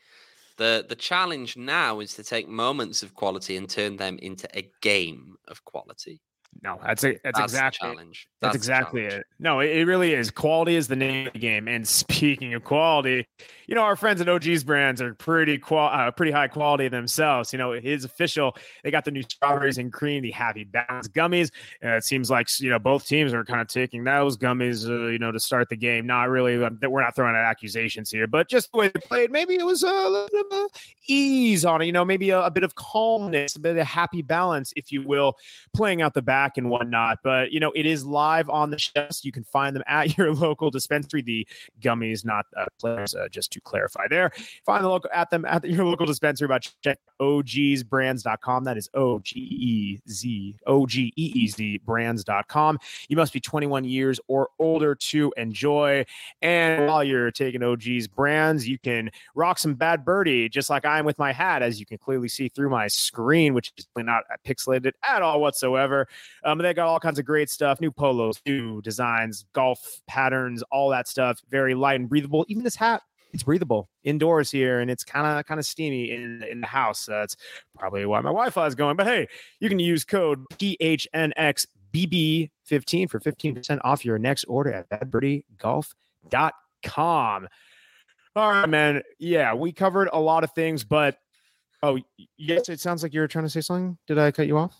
[0.57, 4.69] the The challenge now is to take moments of quality and turn them into a
[4.81, 6.21] game of quality.
[6.63, 8.27] No, that's a, that's, That's the exactly challenge.
[8.41, 9.19] That's, That's exactly challenge.
[9.19, 9.25] it.
[9.39, 10.31] No, it, it really is.
[10.31, 11.67] Quality is the name of the game.
[11.67, 13.27] And speaking of quality,
[13.67, 17.51] you know, our friends at OGeez brands are pretty qual- uh, pretty high quality themselves.
[17.51, 21.51] You know, his official, they got the new strawberries and cream, the happy balance gummies.
[21.81, 25.19] It seems like, you know, both teams are kind of taking those gummies, uh, you
[25.19, 26.07] know, to start the game.
[26.07, 28.99] Not really, um, that we're not throwing out accusations here, but just the way they
[29.01, 30.69] played, maybe it was a little bit of
[31.07, 34.21] ease on it, you know, maybe a, a bit of calmness, a bit of happy
[34.21, 35.35] balance, if you will,
[35.75, 37.19] playing out the back and whatnot.
[37.21, 39.25] But you know, it is live on the shelves.
[39.25, 41.21] You can find them at your local dispensary.
[41.21, 41.45] The
[41.81, 44.31] gummies, not uh, players, uh, just to clarify there.
[44.65, 48.63] Find the local at them at your local dispensary by check ogeezbrands.com.
[48.63, 52.79] That is O G E Z O G E E Z brands.com.
[53.09, 56.05] You must be 21 years or older to enjoy.
[56.41, 60.99] And while you're taking OGeez brands, you can rock some bad birdie, just like I
[60.99, 64.23] am with my hat, as you can clearly see through my screen, which is not
[64.45, 66.07] pixelated at all whatsoever.
[66.43, 70.89] Um, they got all kinds of great stuff, new polos, new designs, golf patterns, all
[70.89, 71.41] that stuff.
[71.49, 72.45] Very light and breathable.
[72.47, 73.01] Even this hat,
[73.33, 77.09] it's breathable indoors here, and it's kind of kind of steamy in in the house.
[77.09, 77.35] Uh, that's
[77.77, 78.95] probably why my Wi-Fi is going.
[78.95, 79.27] But hey,
[79.59, 81.67] you can use code PHNX.
[81.93, 87.47] BB15 for 15% off your next order at badbirdiegolf.com.
[88.35, 89.01] All right, man.
[89.17, 91.17] Yeah, we covered a lot of things, but
[91.81, 91.97] oh,
[92.37, 93.97] yes, it sounds like you're trying to say something.
[94.05, 94.79] Did I cut you off?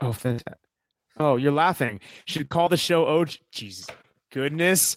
[0.00, 0.58] Oh, fantastic.
[1.18, 2.00] Oh, you're laughing.
[2.24, 3.86] Should call the show Oh, Jesus.
[4.30, 4.96] Goodness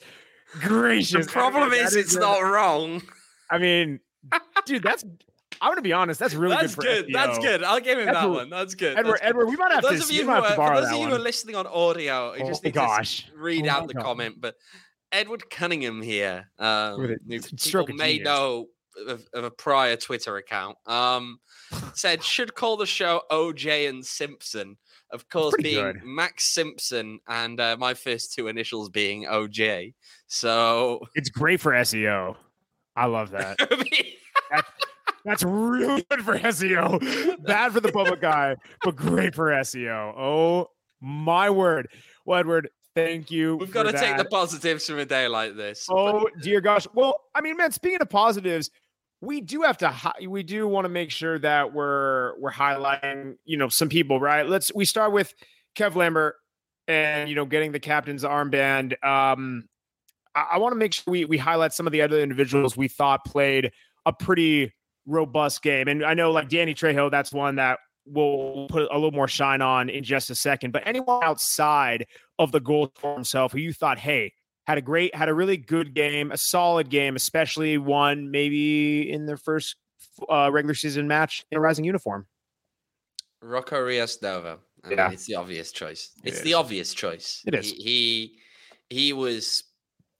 [0.62, 1.26] gracious.
[1.26, 3.02] The problem That is, it's a- not wrong.
[3.50, 4.00] I mean,
[4.66, 5.04] dude, that's
[5.62, 7.06] I'm gonna be honest, that's really That's good good.
[7.06, 7.64] for That's good.
[7.64, 8.50] I'll give him That's that a- one.
[8.50, 8.98] That's good.
[8.98, 9.28] Edward, That's good.
[9.30, 10.98] Edward, we might have For to, those of you who are, to for those of
[11.00, 13.26] you who are listening on audio, you Oh just my need gosh.
[13.28, 14.04] to read Oh out the God.
[14.04, 14.36] comment.
[14.42, 14.56] But
[15.12, 18.26] Edward Cunningham here, um, With a people stroke may genius.
[18.26, 18.68] know
[19.08, 21.40] of, of a prior Twitter account, um,
[21.94, 24.78] said should call the show OJ and Simpson.
[25.14, 26.04] Of course, pretty being good.
[26.04, 29.94] Max Simpson and uh, my first two initials being OJ.
[30.28, 32.36] So It's great for SEO.
[32.96, 33.58] I love that.
[33.72, 34.62] Mean,
[35.24, 37.44] That's really good for SEO.
[37.46, 40.14] Bad for the public eye, but great for SEO.
[40.18, 41.88] Oh my word.
[42.26, 43.56] Well, Edward, thank you.
[43.58, 45.88] we've got to take the positives from a day like this.
[45.90, 46.88] Oh dear gosh.
[46.94, 48.70] Well, I mean, man, speaking of positives,
[49.24, 53.38] we do have to hi- we do want to make sure that we're we're highlighting,
[53.46, 54.46] you know, some people, right?
[54.46, 55.34] Let's we start with
[55.76, 56.36] Kev Lambert
[56.88, 59.02] and you know getting the captain's armband.
[59.04, 59.70] Um
[60.36, 62.90] I, I want to make sure we we highlight some of the other individuals we
[62.90, 63.72] thought played
[64.06, 64.74] a pretty
[65.06, 65.88] robust game.
[65.88, 69.62] And I know like Danny Trejo, that's one that we'll put a little more shine
[69.62, 70.72] on in just a second.
[70.72, 72.08] But anyone outside
[72.40, 74.34] of the goal for himself who you thought, hey,
[74.66, 79.26] had a great, had a really good game, a solid game, especially one maybe in
[79.26, 79.76] their first
[80.30, 82.26] uh, regular season match in a rising uniform.
[83.42, 84.60] Rocco Rios Novo.
[84.84, 85.12] I mean, Yeah.
[85.12, 86.12] it's the obvious choice.
[86.24, 86.44] It's is.
[86.44, 87.42] the obvious choice.
[87.46, 87.72] It is.
[87.72, 88.38] He, he
[88.90, 89.64] he was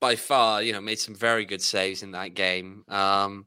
[0.00, 2.84] by far, you know, made some very good saves in that game.
[2.88, 3.46] Um,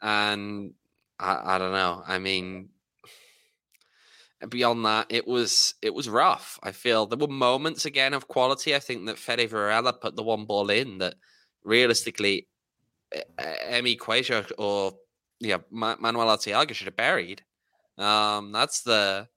[0.00, 0.72] and
[1.18, 2.02] I, I don't know.
[2.06, 2.70] I mean,
[4.48, 6.58] beyond that, it was it was rough.
[6.62, 8.74] I feel there were moments again of quality.
[8.74, 11.14] I think that Fede Varela put the one ball in that
[11.64, 12.48] realistically,
[13.38, 14.92] Emi Cuello or
[15.40, 17.42] yeah, Ma- Manuel Arteaga should have buried.
[17.98, 19.28] Um, that's the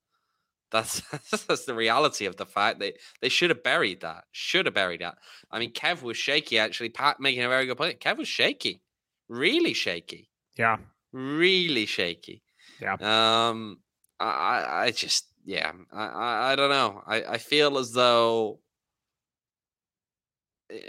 [0.72, 1.02] That's
[1.48, 4.26] that's the reality of the fact that they should have buried that.
[4.32, 5.18] Should have buried that.
[5.52, 6.90] I mean, Kev was shaky actually.
[6.90, 8.00] Pat making a very good point.
[8.00, 8.82] Kev was shaky,
[9.28, 10.30] really shaky.
[10.58, 10.78] Yeah,
[11.12, 12.44] really shaky.
[12.82, 12.98] Yeah.
[13.02, 13.80] Um,
[14.26, 17.04] I I just yeah I I, I don't know.
[17.06, 18.60] I I feel as though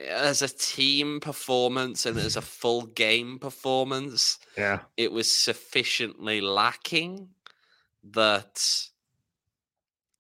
[0.09, 7.29] as a team performance and as a full game performance, yeah, it was sufficiently lacking
[8.05, 8.91] that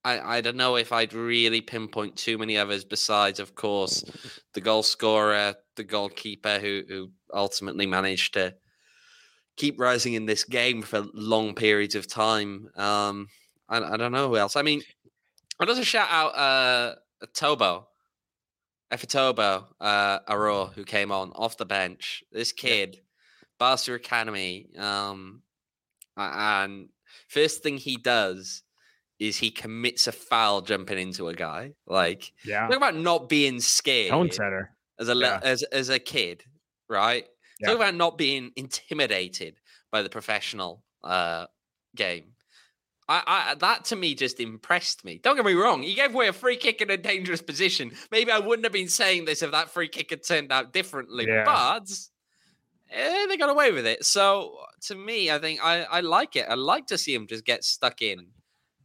[0.04, 4.02] I, I don't know if I'd really pinpoint too many others besides, of course,
[4.54, 8.54] the goal scorer, the goalkeeper who who ultimately managed to
[9.60, 12.68] keep rising in this game for long periods of time.
[12.76, 13.28] Um,
[13.68, 14.56] I, I don't know who else.
[14.56, 14.80] I mean,
[15.60, 16.94] I'll just shout out uh,
[17.34, 17.84] Tobo,
[18.90, 22.24] Efetobo uh, Aro, who came on off the bench.
[22.32, 23.02] This kid,
[23.58, 25.42] Barca Academy, um,
[26.16, 26.88] and
[27.28, 28.62] first thing he does
[29.18, 31.72] is he commits a foul jumping into a guy.
[31.86, 32.66] Like, yeah.
[32.66, 34.10] Talk about not being scared.
[34.10, 34.72] Tone setter.
[34.98, 35.40] As a yeah.
[35.42, 36.44] as as a kid,
[36.88, 37.24] right?
[37.60, 37.68] Yeah.
[37.68, 39.56] Talk about not being intimidated
[39.90, 41.46] by the professional uh,
[41.94, 42.32] game.
[43.08, 45.18] I, I, that to me just impressed me.
[45.20, 45.82] Don't get me wrong.
[45.82, 47.90] He gave away a free kick in a dangerous position.
[48.12, 51.26] Maybe I wouldn't have been saying this if that free kick had turned out differently.
[51.26, 51.44] Yeah.
[51.44, 51.90] But
[52.92, 54.04] eh, they got away with it.
[54.04, 56.46] So to me, I think I, I like it.
[56.48, 58.28] I like to see him just get stuck in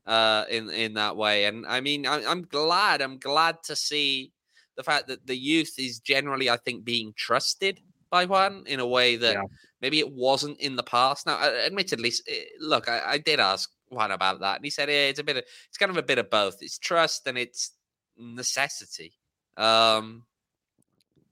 [0.07, 1.45] uh, in in that way.
[1.45, 3.01] And I mean, I, I'm glad.
[3.01, 4.32] I'm glad to see
[4.76, 7.80] the fact that the youth is generally, I think, being trusted
[8.16, 9.43] by Juan in a way that yeah.
[9.82, 11.26] maybe it wasn't in the past.
[11.26, 15.09] Now, admittedly, eh, look, I, I did ask Juan about that, and he said yeah,
[15.09, 16.59] it's a bit of, it's kind of a bit of both.
[16.61, 17.72] It's trust and it's
[18.18, 19.11] necessity.
[19.57, 20.24] Um,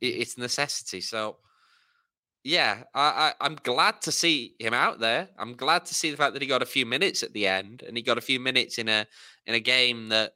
[0.01, 0.99] it, it's necessity.
[0.99, 1.37] So
[2.43, 5.29] yeah, I, I, am glad to see him out there.
[5.39, 7.81] I'm glad to see the fact that he got a few minutes at the end,
[7.87, 9.07] and he got a few minutes in a
[9.47, 10.33] in a game that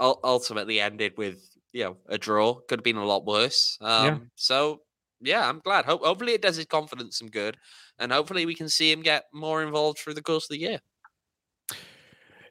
[0.00, 1.38] ultimately ended with
[1.72, 2.54] you know a draw.
[2.66, 3.78] Could have been a lot worse.
[3.80, 4.18] Um, yeah.
[4.34, 4.80] So
[5.20, 5.84] yeah, I'm glad.
[5.84, 7.56] Ho- hopefully, it does his confidence some good,
[7.98, 10.80] and hopefully, we can see him get more involved through the course of the year.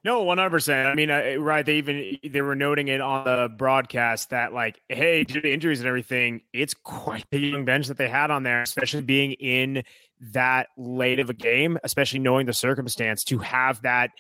[0.03, 0.87] No, one hundred percent.
[0.87, 1.65] I mean, uh, right?
[1.65, 5.79] They even they were noting it on the broadcast that like, hey, due to injuries
[5.79, 9.83] and everything, it's quite the young bench that they had on there, especially being in
[10.31, 14.11] that late of a game, especially knowing the circumstance to have that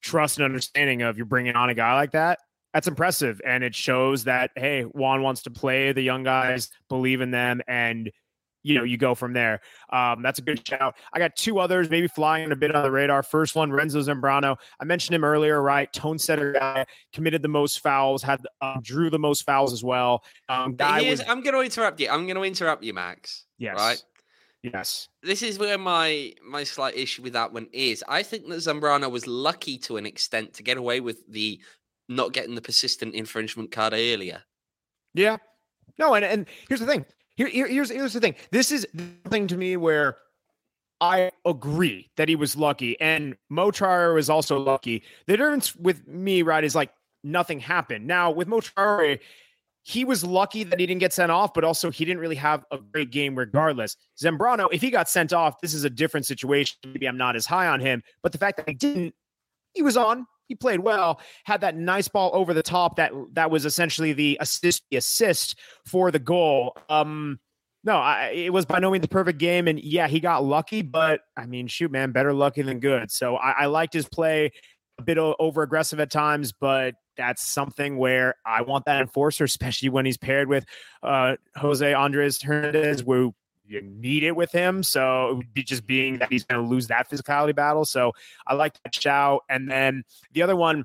[0.00, 2.38] trust and understanding of you're bringing on a guy like that.
[2.74, 7.20] That's impressive, and it shows that hey, Juan wants to play the young guys, believe
[7.20, 8.10] in them, and
[8.64, 9.60] you know, you go from there.
[9.90, 10.96] Um, that's a good shout.
[11.12, 13.22] I got two others, maybe flying a bit on the radar.
[13.22, 14.56] First one, Renzo Zambrano.
[14.80, 15.92] I mentioned him earlier, right?
[15.92, 20.24] Tone setter guy, committed the most fouls, had um, drew the most fouls as well.
[20.48, 22.08] Um, guy was, I'm going to interrupt you.
[22.08, 23.44] I'm going to interrupt you, Max.
[23.58, 23.76] Yes.
[23.76, 24.02] Right.
[24.62, 25.10] Yes.
[25.22, 28.02] This is where my my slight issue with that one is.
[28.08, 31.60] I think that Zambrano was lucky to an extent to get away with the
[32.08, 34.42] not getting the persistent infringement card earlier.
[35.14, 35.38] Yeah.
[35.98, 37.04] No, and, and here's the thing.
[37.36, 38.36] Here, here, here's here's the thing.
[38.52, 40.16] This is the thing to me where
[41.00, 45.02] I agree that he was lucky, and Mo Traore was also lucky.
[45.26, 46.90] The difference with me, right, is like
[47.24, 48.06] nothing happened.
[48.06, 49.18] Now with Mo Traore,
[49.82, 52.64] he was lucky that he didn't get sent off, but also he didn't really have
[52.70, 53.96] a great game regardless.
[54.22, 56.76] Zambrano, if he got sent off, this is a different situation.
[56.86, 59.14] Maybe I'm not as high on him, but the fact that he didn't,
[59.74, 63.50] he was on he played well, had that nice ball over the top that that
[63.50, 66.76] was essentially the assist the assist for the goal.
[66.88, 67.38] Um
[67.86, 70.80] no, I, it was by no means the perfect game, and yeah, he got lucky,
[70.80, 73.10] but I mean, shoot, man, better lucky than good.
[73.10, 74.52] So I, I liked his play,
[74.98, 79.88] a bit over aggressive at times, but that's something where I want that enforcer, especially
[79.88, 80.64] when he's paired with
[81.02, 83.34] uh, Jose Andres Hernandez, who
[83.66, 84.82] you need it with him.
[84.82, 87.84] So it would be just being that he's going to lose that physicality battle.
[87.84, 88.12] So
[88.46, 89.42] I like that shout.
[89.48, 90.84] And then the other one,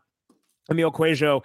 [0.69, 1.43] Emil Cuello,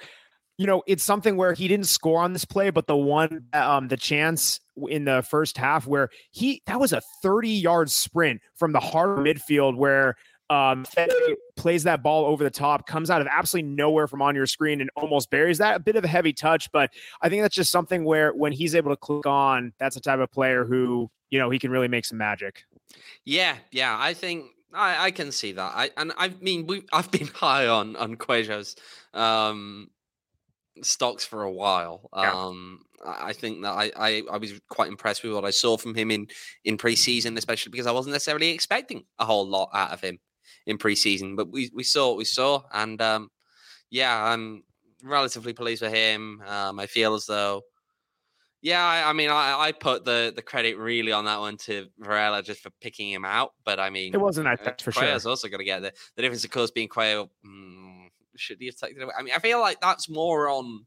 [0.56, 3.88] you know, it's something where he didn't score on this play, but the one, um,
[3.88, 8.72] the chance in the first half where he, that was a 30 yard sprint from
[8.72, 10.16] the of midfield where
[10.50, 10.84] um,
[11.56, 14.80] plays that ball over the top, comes out of absolutely nowhere from on your screen
[14.80, 15.76] and almost buries that.
[15.76, 16.90] A bit of a heavy touch, but
[17.22, 20.20] I think that's just something where when he's able to click on, that's the type
[20.20, 22.64] of player who you know he can really make some magic.
[23.24, 25.72] Yeah, yeah, I think I, I can see that.
[25.74, 28.76] I and I mean we I've been high on on Cuello's
[29.14, 29.88] um
[30.82, 32.10] stocks for a while.
[32.14, 32.32] Yeah.
[32.32, 35.94] Um I think that I, I I was quite impressed with what I saw from
[35.94, 36.28] him in
[36.64, 40.18] in preseason, especially because I wasn't necessarily expecting a whole lot out of him
[40.66, 41.36] in preseason.
[41.36, 43.30] But we we saw what we saw, and um
[43.90, 44.64] yeah, I'm
[45.02, 46.42] relatively pleased with him.
[46.46, 47.62] Um, I feel as though
[48.64, 51.86] yeah, I, I mean, I, I, put the, the credit really on that one to
[51.98, 53.52] Varela just for picking him out.
[53.62, 55.30] But I mean, it wasn't that uh, for sure.
[55.30, 58.06] also going to get the, the difference, of course, being Cuello mm,
[58.36, 59.12] should he have taken it away?
[59.18, 60.86] I mean, I feel like that's more on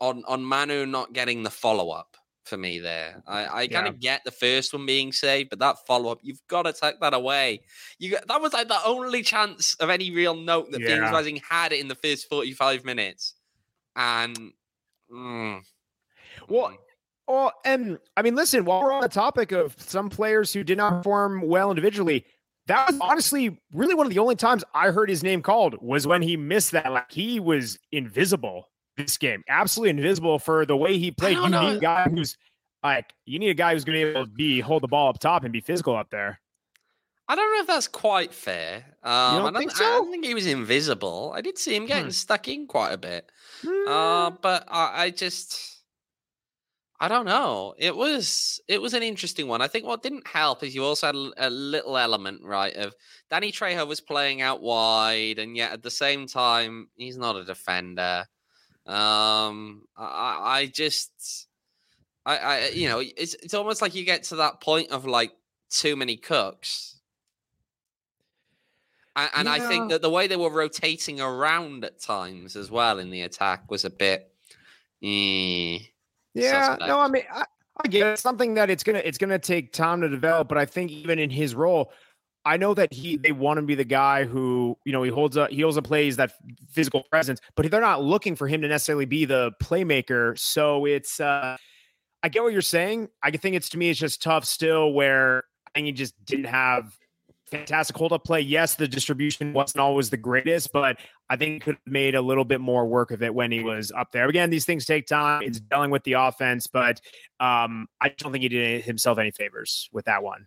[0.00, 2.16] on on Manu not getting the follow up
[2.48, 3.22] for me there.
[3.26, 6.40] I, I kind of get the first one being saved, but that follow up, you've
[6.48, 7.60] got to take that away.
[7.98, 11.10] You got, that was like the only chance of any real note that yeah.
[11.10, 13.34] Rising had in the first forty five minutes,
[13.94, 14.36] and
[15.12, 15.60] mm,
[16.48, 16.76] well.
[17.30, 20.78] Well, and I mean, listen, while we're on the topic of some players who did
[20.78, 22.24] not perform well individually,
[22.68, 26.06] that was honestly really one of the only times I heard his name called was
[26.06, 26.90] when he missed that.
[26.90, 31.36] Like he was invisible this game, absolutely invisible for the way he played.
[31.36, 31.70] You know.
[31.70, 32.36] need a guy who's
[32.82, 35.08] like you need a guy who's going to be able to be hold the ball
[35.08, 36.40] up top and be physical up there.
[37.28, 38.84] I don't know if that's quite fair.
[39.02, 39.84] Um, you don't I, don't, so?
[39.84, 41.32] I don't think he was invisible.
[41.34, 42.10] I did see him getting hmm.
[42.10, 43.30] stuck in quite a bit,
[43.62, 43.88] hmm.
[43.88, 45.76] uh, but I, I just.
[47.00, 47.74] I don't know.
[47.78, 49.62] It was it was an interesting one.
[49.62, 52.92] I think what didn't help is you also had a, little element, right, of
[53.30, 57.44] Danny Trejo was playing out wide, and yet at the same time he's not a
[57.44, 58.24] defender.
[58.88, 61.46] Um, I, I just,
[62.24, 65.32] I, I, you know, it's it's almost like you get to that point of like
[65.68, 66.98] too many cooks,
[69.14, 69.52] and, and yeah.
[69.52, 73.22] I think that the way they were rotating around at times as well in the
[73.22, 74.32] attack was a bit.
[75.02, 75.80] Eh,
[76.32, 76.88] yeah, suspect.
[76.88, 77.44] no, I mean, I,
[77.84, 78.18] I get it.
[78.18, 81.28] something that it's gonna it's gonna take time to develop, but I think even in
[81.28, 81.92] his role,
[82.48, 85.10] I know that he they want him to be the guy who you know he
[85.10, 86.32] holds a he also plays that
[86.70, 90.36] physical presence, but they're not looking for him to necessarily be the playmaker.
[90.38, 91.58] So it's uh
[92.22, 93.10] I get what you're saying.
[93.22, 96.46] I think it's to me it's just tough still where I think he just didn't
[96.46, 96.96] have
[97.50, 98.40] fantastic hold up play.
[98.40, 100.96] Yes, the distribution wasn't always the greatest, but
[101.28, 103.62] I think he could have made a little bit more work of it when he
[103.62, 104.26] was up there.
[104.26, 105.42] Again, these things take time.
[105.42, 107.00] It's dealing with the offense, but
[107.40, 110.46] um, I don't think he did himself any favors with that one.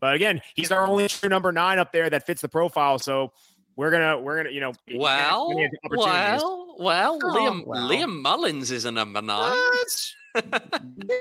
[0.00, 2.98] But again, he's our only true number nine up there that fits the profile.
[2.98, 3.32] So
[3.76, 5.54] we're gonna we're gonna you know well
[5.90, 7.88] well well oh, Liam well.
[7.88, 9.56] Liam Mullins is a number nine.
[10.34, 11.16] yeah,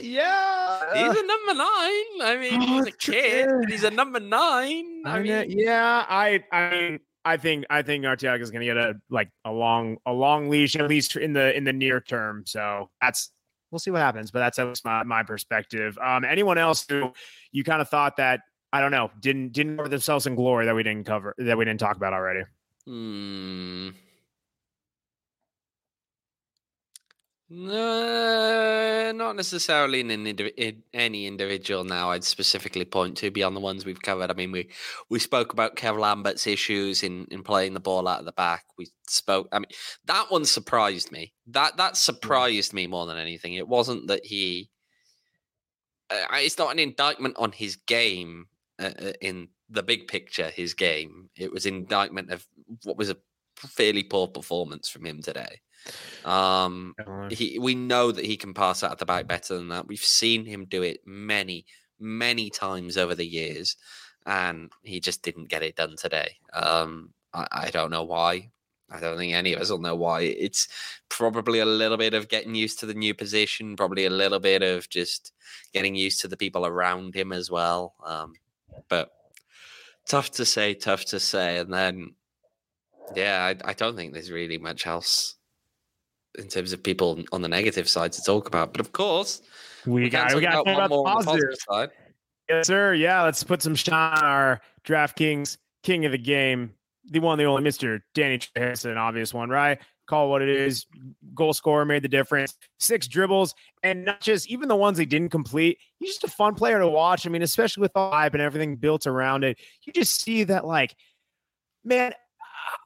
[0.00, 0.94] yeah.
[0.94, 2.22] He's a number nine.
[2.22, 5.02] I mean, oh, he's a kid, but he's a number nine.
[5.04, 8.66] I, I mean, yeah, I, I mean, I think, I think Arteaga is going to
[8.66, 12.00] get a like a long, a long leash at least in the in the near
[12.00, 12.44] term.
[12.46, 13.30] So that's
[13.70, 14.30] we'll see what happens.
[14.30, 15.98] But that's, that's my my perspective.
[15.98, 17.12] Um, anyone else who
[17.52, 18.40] you kind of thought that
[18.72, 21.64] I don't know didn't didn't cover themselves in glory that we didn't cover that we
[21.64, 22.42] didn't talk about already.
[22.86, 23.90] Hmm.
[27.48, 31.84] No, not necessarily in, in, any individual.
[31.84, 34.32] Now, I'd specifically point to beyond the ones we've covered.
[34.32, 34.68] I mean, we
[35.10, 38.64] we spoke about Kev Lambert's issues in in playing the ball out of the back.
[38.76, 39.48] We spoke.
[39.52, 39.68] I mean,
[40.06, 41.34] that one surprised me.
[41.46, 43.54] That that surprised me more than anything.
[43.54, 44.70] It wasn't that he.
[46.10, 48.46] Uh, it's not an indictment on his game
[48.80, 50.50] uh, uh in the big picture.
[50.50, 51.30] His game.
[51.36, 52.44] It was indictment of
[52.82, 53.16] what was a
[53.56, 55.60] fairly poor performance from him today.
[56.24, 56.94] Um,
[57.30, 59.86] he, we know that he can pass out of the back better than that.
[59.86, 61.66] We've seen him do it many,
[62.00, 63.76] many times over the years,
[64.24, 66.36] and he just didn't get it done today.
[66.52, 68.50] Um, I, I don't know why.
[68.90, 70.22] I don't think any of us will know why.
[70.22, 70.68] It's
[71.08, 74.62] probably a little bit of getting used to the new position, probably a little bit
[74.62, 75.32] of just
[75.72, 77.94] getting used to the people around him as well.
[78.04, 78.34] Um,
[78.88, 79.10] but
[80.06, 81.58] tough to say, tough to say.
[81.58, 82.14] And then,
[83.16, 85.34] yeah, I, I don't think there's really much else
[86.38, 88.72] in terms of people on the negative side to talk about.
[88.72, 89.42] But of course,
[89.86, 91.26] we, we got we got one more positive.
[91.26, 91.88] positive side.
[92.48, 92.94] Yes, sir.
[92.94, 96.74] Yeah, let's put some shine on our DraftKings king of the game,
[97.10, 99.78] the one, the only Mister Danny Harrison, obvious one, right?
[100.06, 100.86] Call what it is.
[101.34, 102.54] Goal scorer made the difference.
[102.78, 105.78] Six dribbles, and not just even the ones he didn't complete.
[105.98, 107.26] He's just a fun player to watch.
[107.26, 110.64] I mean, especially with the hype and everything built around it, you just see that
[110.64, 110.94] like,
[111.84, 112.12] man,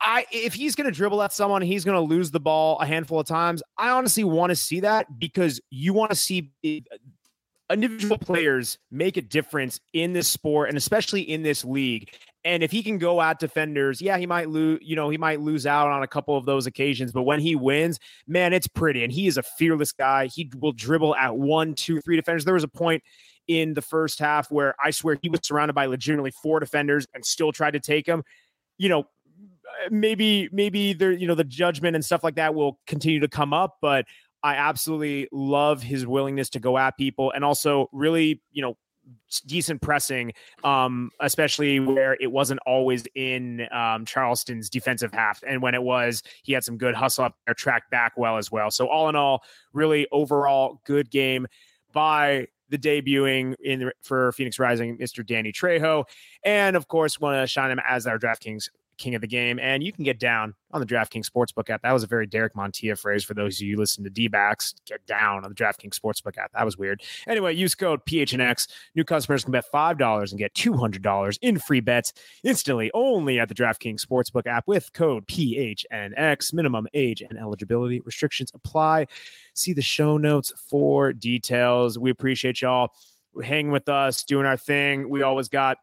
[0.00, 2.86] I if he's going to dribble at someone, he's going to lose the ball a
[2.86, 3.62] handful of times.
[3.78, 6.96] I honestly want to see that because you want to see uh,
[7.72, 12.12] individual players make a difference in this sport and especially in this league.
[12.44, 15.40] And if he can go at defenders, yeah, he might lose, you know, he might
[15.40, 19.04] lose out on a couple of those occasions, but when he wins, man, it's pretty.
[19.04, 20.26] And he is a fearless guy.
[20.26, 22.44] He will dribble at one, two, three defenders.
[22.46, 23.02] There was a point
[23.46, 27.24] in the first half where I swear he was surrounded by legitimately four defenders and
[27.24, 28.22] still tried to take him.
[28.78, 29.04] You know,
[29.90, 33.52] maybe maybe there you know the judgment and stuff like that will continue to come
[33.52, 34.04] up but
[34.42, 38.76] i absolutely love his willingness to go at people and also really you know
[39.46, 45.74] decent pressing um especially where it wasn't always in um charleston's defensive half and when
[45.74, 48.86] it was he had some good hustle up there track back well as well so
[48.86, 51.46] all in all really overall good game
[51.92, 55.26] by the debuting in for Phoenix Rising, Mr.
[55.26, 56.04] Danny Trejo,
[56.44, 58.68] and of course, want to shine him as our DraftKings
[59.00, 59.58] king of the game.
[59.58, 61.82] And you can get down on the DraftKings Sportsbook app.
[61.82, 64.74] That was a very Derek Montilla phrase for those of you listen to D backs.
[64.86, 66.52] Get down on the DraftKings Sportsbook app.
[66.52, 67.02] That was weird.
[67.26, 68.68] Anyway, use code PHNX.
[68.94, 72.12] New customers can bet $5 and get $200 in free bets
[72.44, 76.52] instantly only at the DraftKings Sportsbook app with code PHNX.
[76.52, 79.06] Minimum age and eligibility restrictions apply.
[79.54, 81.98] See the show notes for details.
[81.98, 82.90] We appreciate y'all
[83.42, 85.08] hanging with us, doing our thing.
[85.08, 85.78] We always got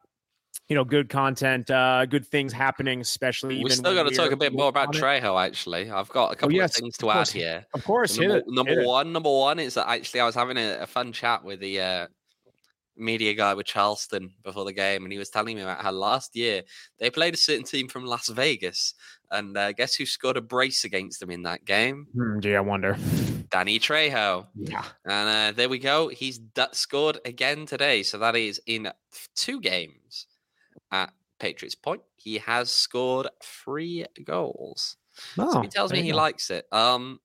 [0.70, 3.64] you know, good content, uh, good things happening, especially.
[3.64, 5.42] We still got to talk a bit more about Trejo.
[5.42, 7.66] Actually, I've got a oh, couple oh, yes, of things to add here.
[7.74, 10.80] Of course, so number, number one, number one is that actually I was having a,
[10.80, 12.08] a fun chat with the uh,
[12.98, 16.36] media guy with Charleston before the game, and he was telling me about how last
[16.36, 16.64] year
[17.00, 18.94] they played a certain team from Las Vegas,
[19.32, 22.08] and uh, guess who scored a brace against them in that game?
[22.14, 22.98] Hmm, gee, I wonder.
[23.50, 24.48] Danny Trejo.
[24.56, 24.84] Yeah.
[25.06, 26.10] And uh, there we go.
[26.10, 28.04] He's d- scored again today.
[28.04, 28.92] So that is in
[29.36, 30.28] two games
[30.92, 32.02] at Patriots Point.
[32.16, 34.98] He has scored three goals.
[35.38, 36.18] Oh, so he tells me he go.
[36.18, 36.66] likes it.
[36.72, 37.20] Um,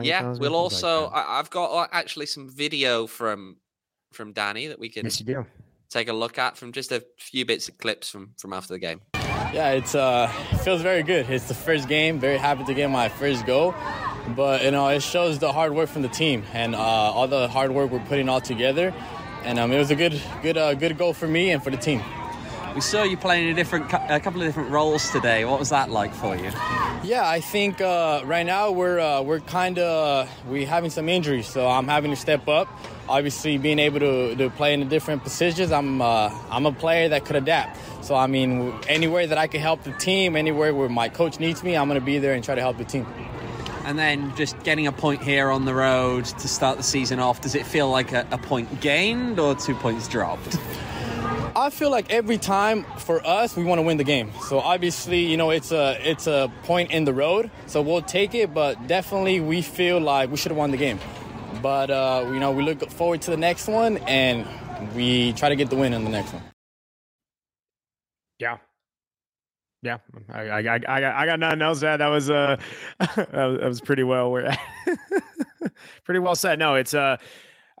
[0.00, 1.04] yeah, we'll also.
[1.04, 3.56] Like I, have got uh, actually some video from
[4.12, 5.46] from Danny that we can yes, do.
[5.90, 8.78] take a look at from just a few bits of clips from from after the
[8.78, 9.00] game.
[9.52, 11.28] Yeah, it's uh, it feels very good.
[11.30, 12.18] It's the first game.
[12.18, 13.74] Very happy to get my first goal.
[14.36, 17.48] But you know, it shows the hard work from the team and uh, all the
[17.48, 18.94] hard work we're putting all together.
[19.44, 21.76] And um, it was a good, good, uh, good goal for me and for the
[21.76, 22.02] team.
[22.74, 25.44] We saw you playing a different, a couple of different roles today.
[25.44, 26.50] What was that like for you?
[27.02, 31.46] Yeah, I think uh, right now we're uh, we're kind of we having some injuries,
[31.46, 32.68] so I'm having to step up.
[33.08, 37.08] Obviously, being able to, to play in the different positions, I'm uh, I'm a player
[37.08, 37.78] that could adapt.
[38.04, 41.64] So I mean, anywhere that I can help the team, anywhere where my coach needs
[41.64, 43.06] me, I'm going to be there and try to help the team
[43.84, 47.40] and then just getting a point here on the road to start the season off,
[47.40, 50.58] does it feel like a, a point gained or two points dropped?
[51.58, 54.30] I feel like every time for us, we want to win the game.
[54.48, 57.50] So obviously, you know, it's a it's a point in the road.
[57.66, 61.00] So we'll take it, but definitely we feel like we should have won the game.
[61.60, 64.46] But uh, you know, we look forward to the next one, and
[64.94, 66.44] we try to get the win in the next one.
[68.38, 68.58] Yeah,
[69.82, 69.98] yeah,
[70.32, 71.96] I, I, I, I got nothing else to add.
[71.98, 72.56] That was uh,
[72.98, 74.32] that was, pretty well,
[76.04, 76.60] pretty well said.
[76.60, 77.16] No, it's uh,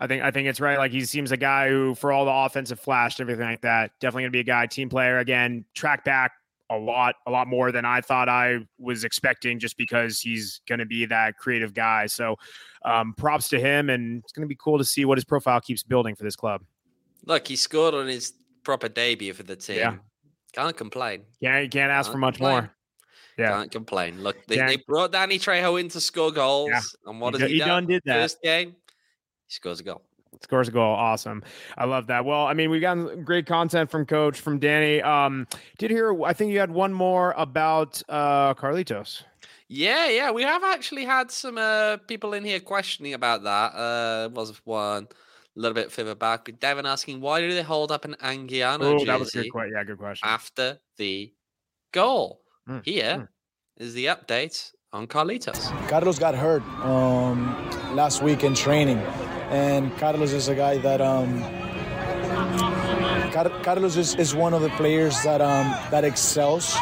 [0.00, 0.78] I think I think it's right.
[0.78, 4.24] Like he seems a guy who, for all the offensive flash, everything like that, definitely
[4.24, 5.18] gonna be a guy, team player.
[5.18, 6.32] Again, track back
[6.70, 10.86] a lot, a lot more than I thought I was expecting, just because he's gonna
[10.86, 12.06] be that creative guy.
[12.06, 12.36] So,
[12.84, 15.82] um, props to him, and it's gonna be cool to see what his profile keeps
[15.82, 16.62] building for this club.
[17.24, 19.78] Look, he scored on his proper debut for the team.
[19.78, 19.96] Yeah.
[20.52, 21.22] Can't complain.
[21.40, 22.52] Yeah, you can't ask can't for much complain.
[22.54, 22.70] more.
[23.36, 24.22] Yeah, can't complain.
[24.22, 26.80] Look, they, they brought Danny Trejo in to score goals, yeah.
[27.06, 27.86] and what he has he, he done?
[27.86, 28.76] did that first game.
[29.48, 30.02] He scores a goal.
[30.42, 30.94] Scores a goal.
[30.94, 31.42] Awesome.
[31.76, 32.24] I love that.
[32.24, 35.02] Well, I mean, we've got great content from Coach, from Danny.
[35.02, 36.22] Um, did hear?
[36.22, 39.22] I think you had one more about uh Carlitos.
[39.70, 43.74] Yeah, yeah, we have actually had some uh, people in here questioning about that.
[43.74, 45.08] Uh, was one
[45.58, 48.80] a little bit further back with Devin asking why do they hold up an Anguiano
[48.80, 49.46] oh, jersey that was good.
[49.72, 50.26] Yeah, good question.
[50.26, 51.32] After the
[51.92, 52.82] goal, mm.
[52.84, 53.28] here mm.
[53.76, 55.88] is the update on Carlitos.
[55.88, 57.54] Carlos got hurt um,
[57.94, 58.98] last week in training,
[59.50, 61.00] and Carlos is a guy that.
[61.00, 61.42] Um,
[63.62, 66.74] Carlos is, is one of the players that um, that excels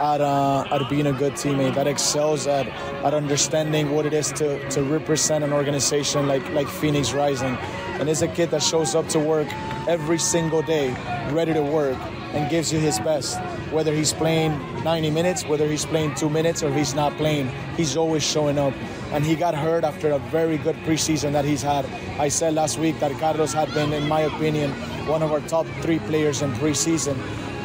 [0.00, 4.30] at, uh, at being a good teammate, that excels at, at understanding what it is
[4.32, 7.56] to, to represent an organization like, like Phoenix Rising
[7.98, 9.48] and is a kid that shows up to work
[9.88, 10.90] every single day,
[11.30, 11.96] ready to work,
[12.32, 13.40] and gives you his best.
[13.72, 14.52] Whether he's playing
[14.84, 18.74] 90 minutes, whether he's playing two minutes, or he's not playing, he's always showing up.
[19.12, 21.86] And he got hurt after a very good preseason that he's had.
[22.18, 24.70] I said last week that Carlos had been, in my opinion,
[25.06, 27.16] one of our top three players in preseason.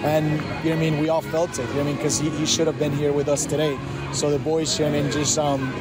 [0.03, 1.67] And you know what I mean, we all felt it.
[1.69, 3.77] You know I mean, because he, he should have been here with us today.
[4.13, 5.73] So the boys, you know I mean, just um,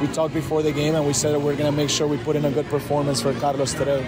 [0.00, 2.18] we talked before the game and we said that we're going to make sure we
[2.18, 4.04] put in a good performance for Carlos today.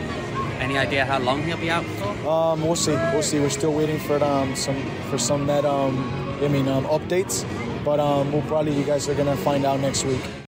[0.60, 2.28] Any idea how long he'll be out for?
[2.28, 2.92] Um, we'll see.
[2.92, 3.40] We'll see.
[3.40, 4.76] We're still waiting for um, some
[5.10, 5.98] for some net um,
[6.42, 7.44] I mean um, updates,
[7.84, 10.39] but um, we'll probably you guys are gonna find out next week.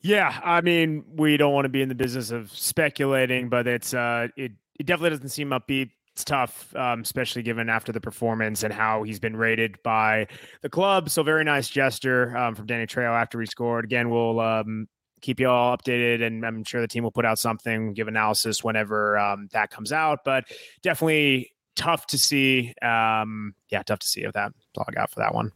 [0.00, 3.94] Yeah, I mean, we don't want to be in the business of speculating, but it's
[3.94, 8.64] uh, it it definitely doesn't seem upbeat it's tough, um, especially given after the performance
[8.64, 10.26] and how he's been rated by
[10.62, 11.10] the club.
[11.10, 13.84] So very nice gesture um, from Danny Trejo after he scored.
[13.84, 14.88] Again, we'll um,
[15.20, 18.64] keep you all updated, and I'm sure the team will put out something, give analysis
[18.64, 20.24] whenever um, that comes out.
[20.24, 20.46] But
[20.82, 22.74] definitely tough to see.
[22.82, 24.52] Um, yeah, tough to see of that.
[24.56, 25.52] That's all I got for that one.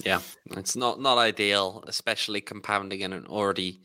[0.00, 0.20] Yeah,
[0.56, 3.82] it's not not ideal, especially compounding in an already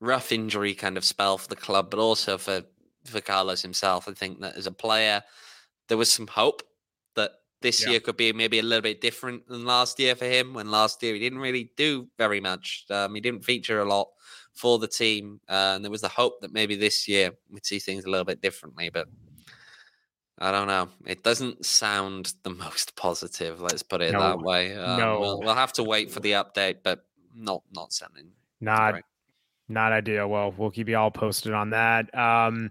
[0.00, 2.62] rough injury kind of spell for the club, but also for
[3.04, 4.08] for Carlos himself.
[4.08, 5.22] I think that as a player
[5.88, 6.62] there was some hope
[7.16, 7.32] that
[7.62, 7.90] this Yeah.
[7.90, 10.54] year could be maybe a little bit different than last year for him.
[10.54, 12.84] When last year he didn't really do very much.
[12.90, 14.08] Um, he didn't feature a lot
[14.54, 17.78] for the team, uh, and there was the hope that maybe this year we'd see
[17.80, 18.90] things a little bit differently.
[18.90, 19.08] But
[20.38, 20.88] I don't know.
[21.06, 23.60] It doesn't sound the most positive.
[23.60, 24.20] Let's put it No.
[24.20, 24.74] that way.
[24.76, 25.20] Um, No.
[25.20, 27.04] we'll, we'll have to wait for the update, but
[27.34, 29.04] not not sounding Not great.
[29.68, 30.28] not ideal.
[30.28, 32.12] Well, we'll keep you all posted on that.
[32.16, 32.70] Um,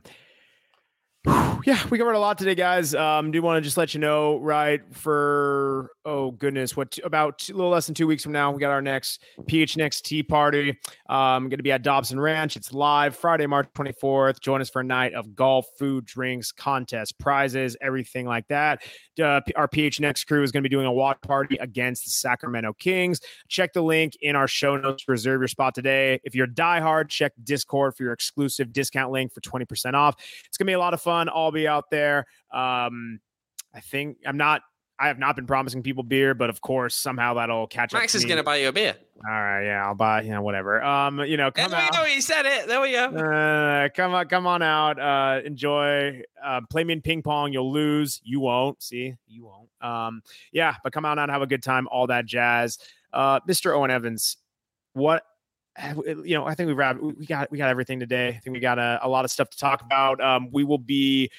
[1.27, 2.95] yeah, we covered a lot today, guys.
[2.95, 4.81] Um, do want to just let you know, right?
[4.91, 8.59] For oh goodness, what about two, a little less than two weeks from now, we
[8.59, 10.79] got our next PHNX tea party.
[11.09, 12.55] Um, going to be at Dobson Ranch.
[12.55, 14.39] It's live Friday, March 24th.
[14.39, 18.81] Join us for a night of golf, food, drinks, contests, prizes, everything like that.
[19.21, 22.73] Uh, our PHNX crew is going to be doing a watch party against the Sacramento
[22.73, 23.19] Kings.
[23.47, 26.19] Check the link in our show notes to reserve your spot today.
[26.23, 30.15] If you're diehard, check Discord for your exclusive discount link for 20% off.
[30.47, 31.10] It's gonna be a lot of fun.
[31.11, 32.25] I'll be out there.
[32.51, 33.19] Um,
[33.73, 34.61] I think I'm not.
[34.99, 38.01] I have not been promising people beer, but of course somehow that'll catch up.
[38.01, 38.35] Max is me.
[38.35, 38.95] to buy you a beer.
[39.27, 40.21] All right, yeah, I'll buy.
[40.21, 40.83] You know, whatever.
[40.83, 41.91] Um, you know, come we out.
[41.91, 42.03] go.
[42.03, 42.67] He said it.
[42.67, 43.05] There we go.
[43.05, 44.99] Uh, come on, come on out.
[44.99, 46.21] Uh, enjoy.
[46.43, 47.51] Uh, play me in ping pong.
[47.51, 48.21] You'll lose.
[48.23, 48.81] You won't.
[48.83, 49.69] See, you won't.
[49.81, 51.87] Um, yeah, but come on out and have a good time.
[51.91, 52.77] All that jazz.
[53.11, 53.75] Uh, Mr.
[53.75, 54.37] Owain Evans,
[54.93, 55.23] what?
[56.05, 57.01] You know, I think we wrapped.
[57.01, 58.29] We got we got everything today.
[58.29, 60.21] I think we got a, a lot of stuff to talk about.
[60.21, 61.31] Um, we will be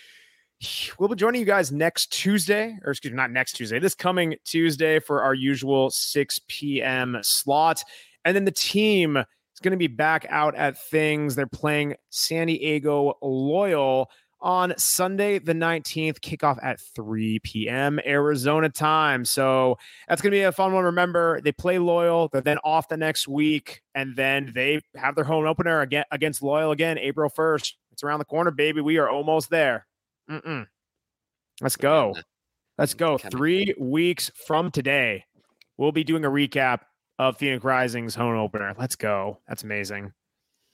[0.98, 4.36] we'll be joining you guys next Tuesday, or excuse me, not next Tuesday, this coming
[4.44, 7.18] Tuesday for our usual 6 p.m.
[7.22, 7.82] slot.
[8.24, 11.34] And then the team is going to be back out at things.
[11.34, 14.10] They're playing San Diego Loyal
[14.42, 18.00] on Sunday, the 19th, kickoff at 3 p.m.
[18.04, 19.24] Arizona time.
[19.24, 19.78] So
[20.08, 20.84] that's going to be a fun one.
[20.84, 25.24] Remember, they play Loyal, they're then off the next week, and then they have their
[25.24, 27.72] home opener again against Loyal again, April 1st.
[27.92, 28.80] It's around the corner, baby.
[28.80, 29.86] We are almost there.
[30.30, 30.66] Mm-mm.
[31.60, 32.16] Let's go.
[32.78, 33.18] Let's go.
[33.18, 35.24] Three weeks from today,
[35.76, 36.80] we'll be doing a recap
[37.18, 38.74] of Phoenix Rising's home opener.
[38.76, 39.38] Let's go.
[39.46, 40.12] That's amazing.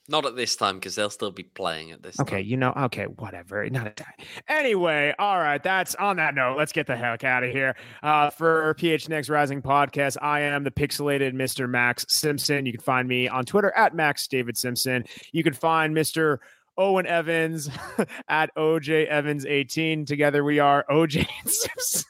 [0.09, 2.45] Not at this time because they'll still be playing at this Okay, time.
[2.45, 3.69] you know, okay, whatever.
[3.69, 4.13] Not a time.
[4.47, 5.61] Anyway, all right.
[5.61, 6.57] That's on that note.
[6.57, 7.75] Let's get the heck out of here.
[8.01, 11.69] Uh, for PHNX Rising podcast, I am the pixelated Mr.
[11.69, 12.65] Max Simpson.
[12.65, 15.03] You can find me on Twitter at Max David Simpson.
[15.31, 16.39] You can find Mr.
[16.77, 17.69] Owain Evans
[18.27, 20.05] at OJ Evans 18.
[20.05, 22.05] Together we are OJ Simpson.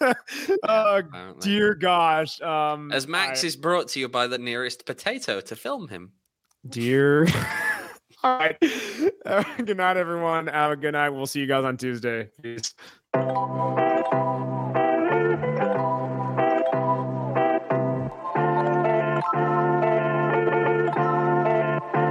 [0.64, 1.40] apparently.
[1.40, 2.40] dear gosh.
[2.42, 6.12] Um As Max I- is brought to you by the nearest potato to film him.
[6.68, 7.26] Dear.
[8.22, 8.56] All right.
[9.24, 10.48] Uh, good night, everyone.
[10.48, 11.10] Have a good night.
[11.10, 12.30] We'll see you guys on Tuesday.
[12.42, 12.74] Peace.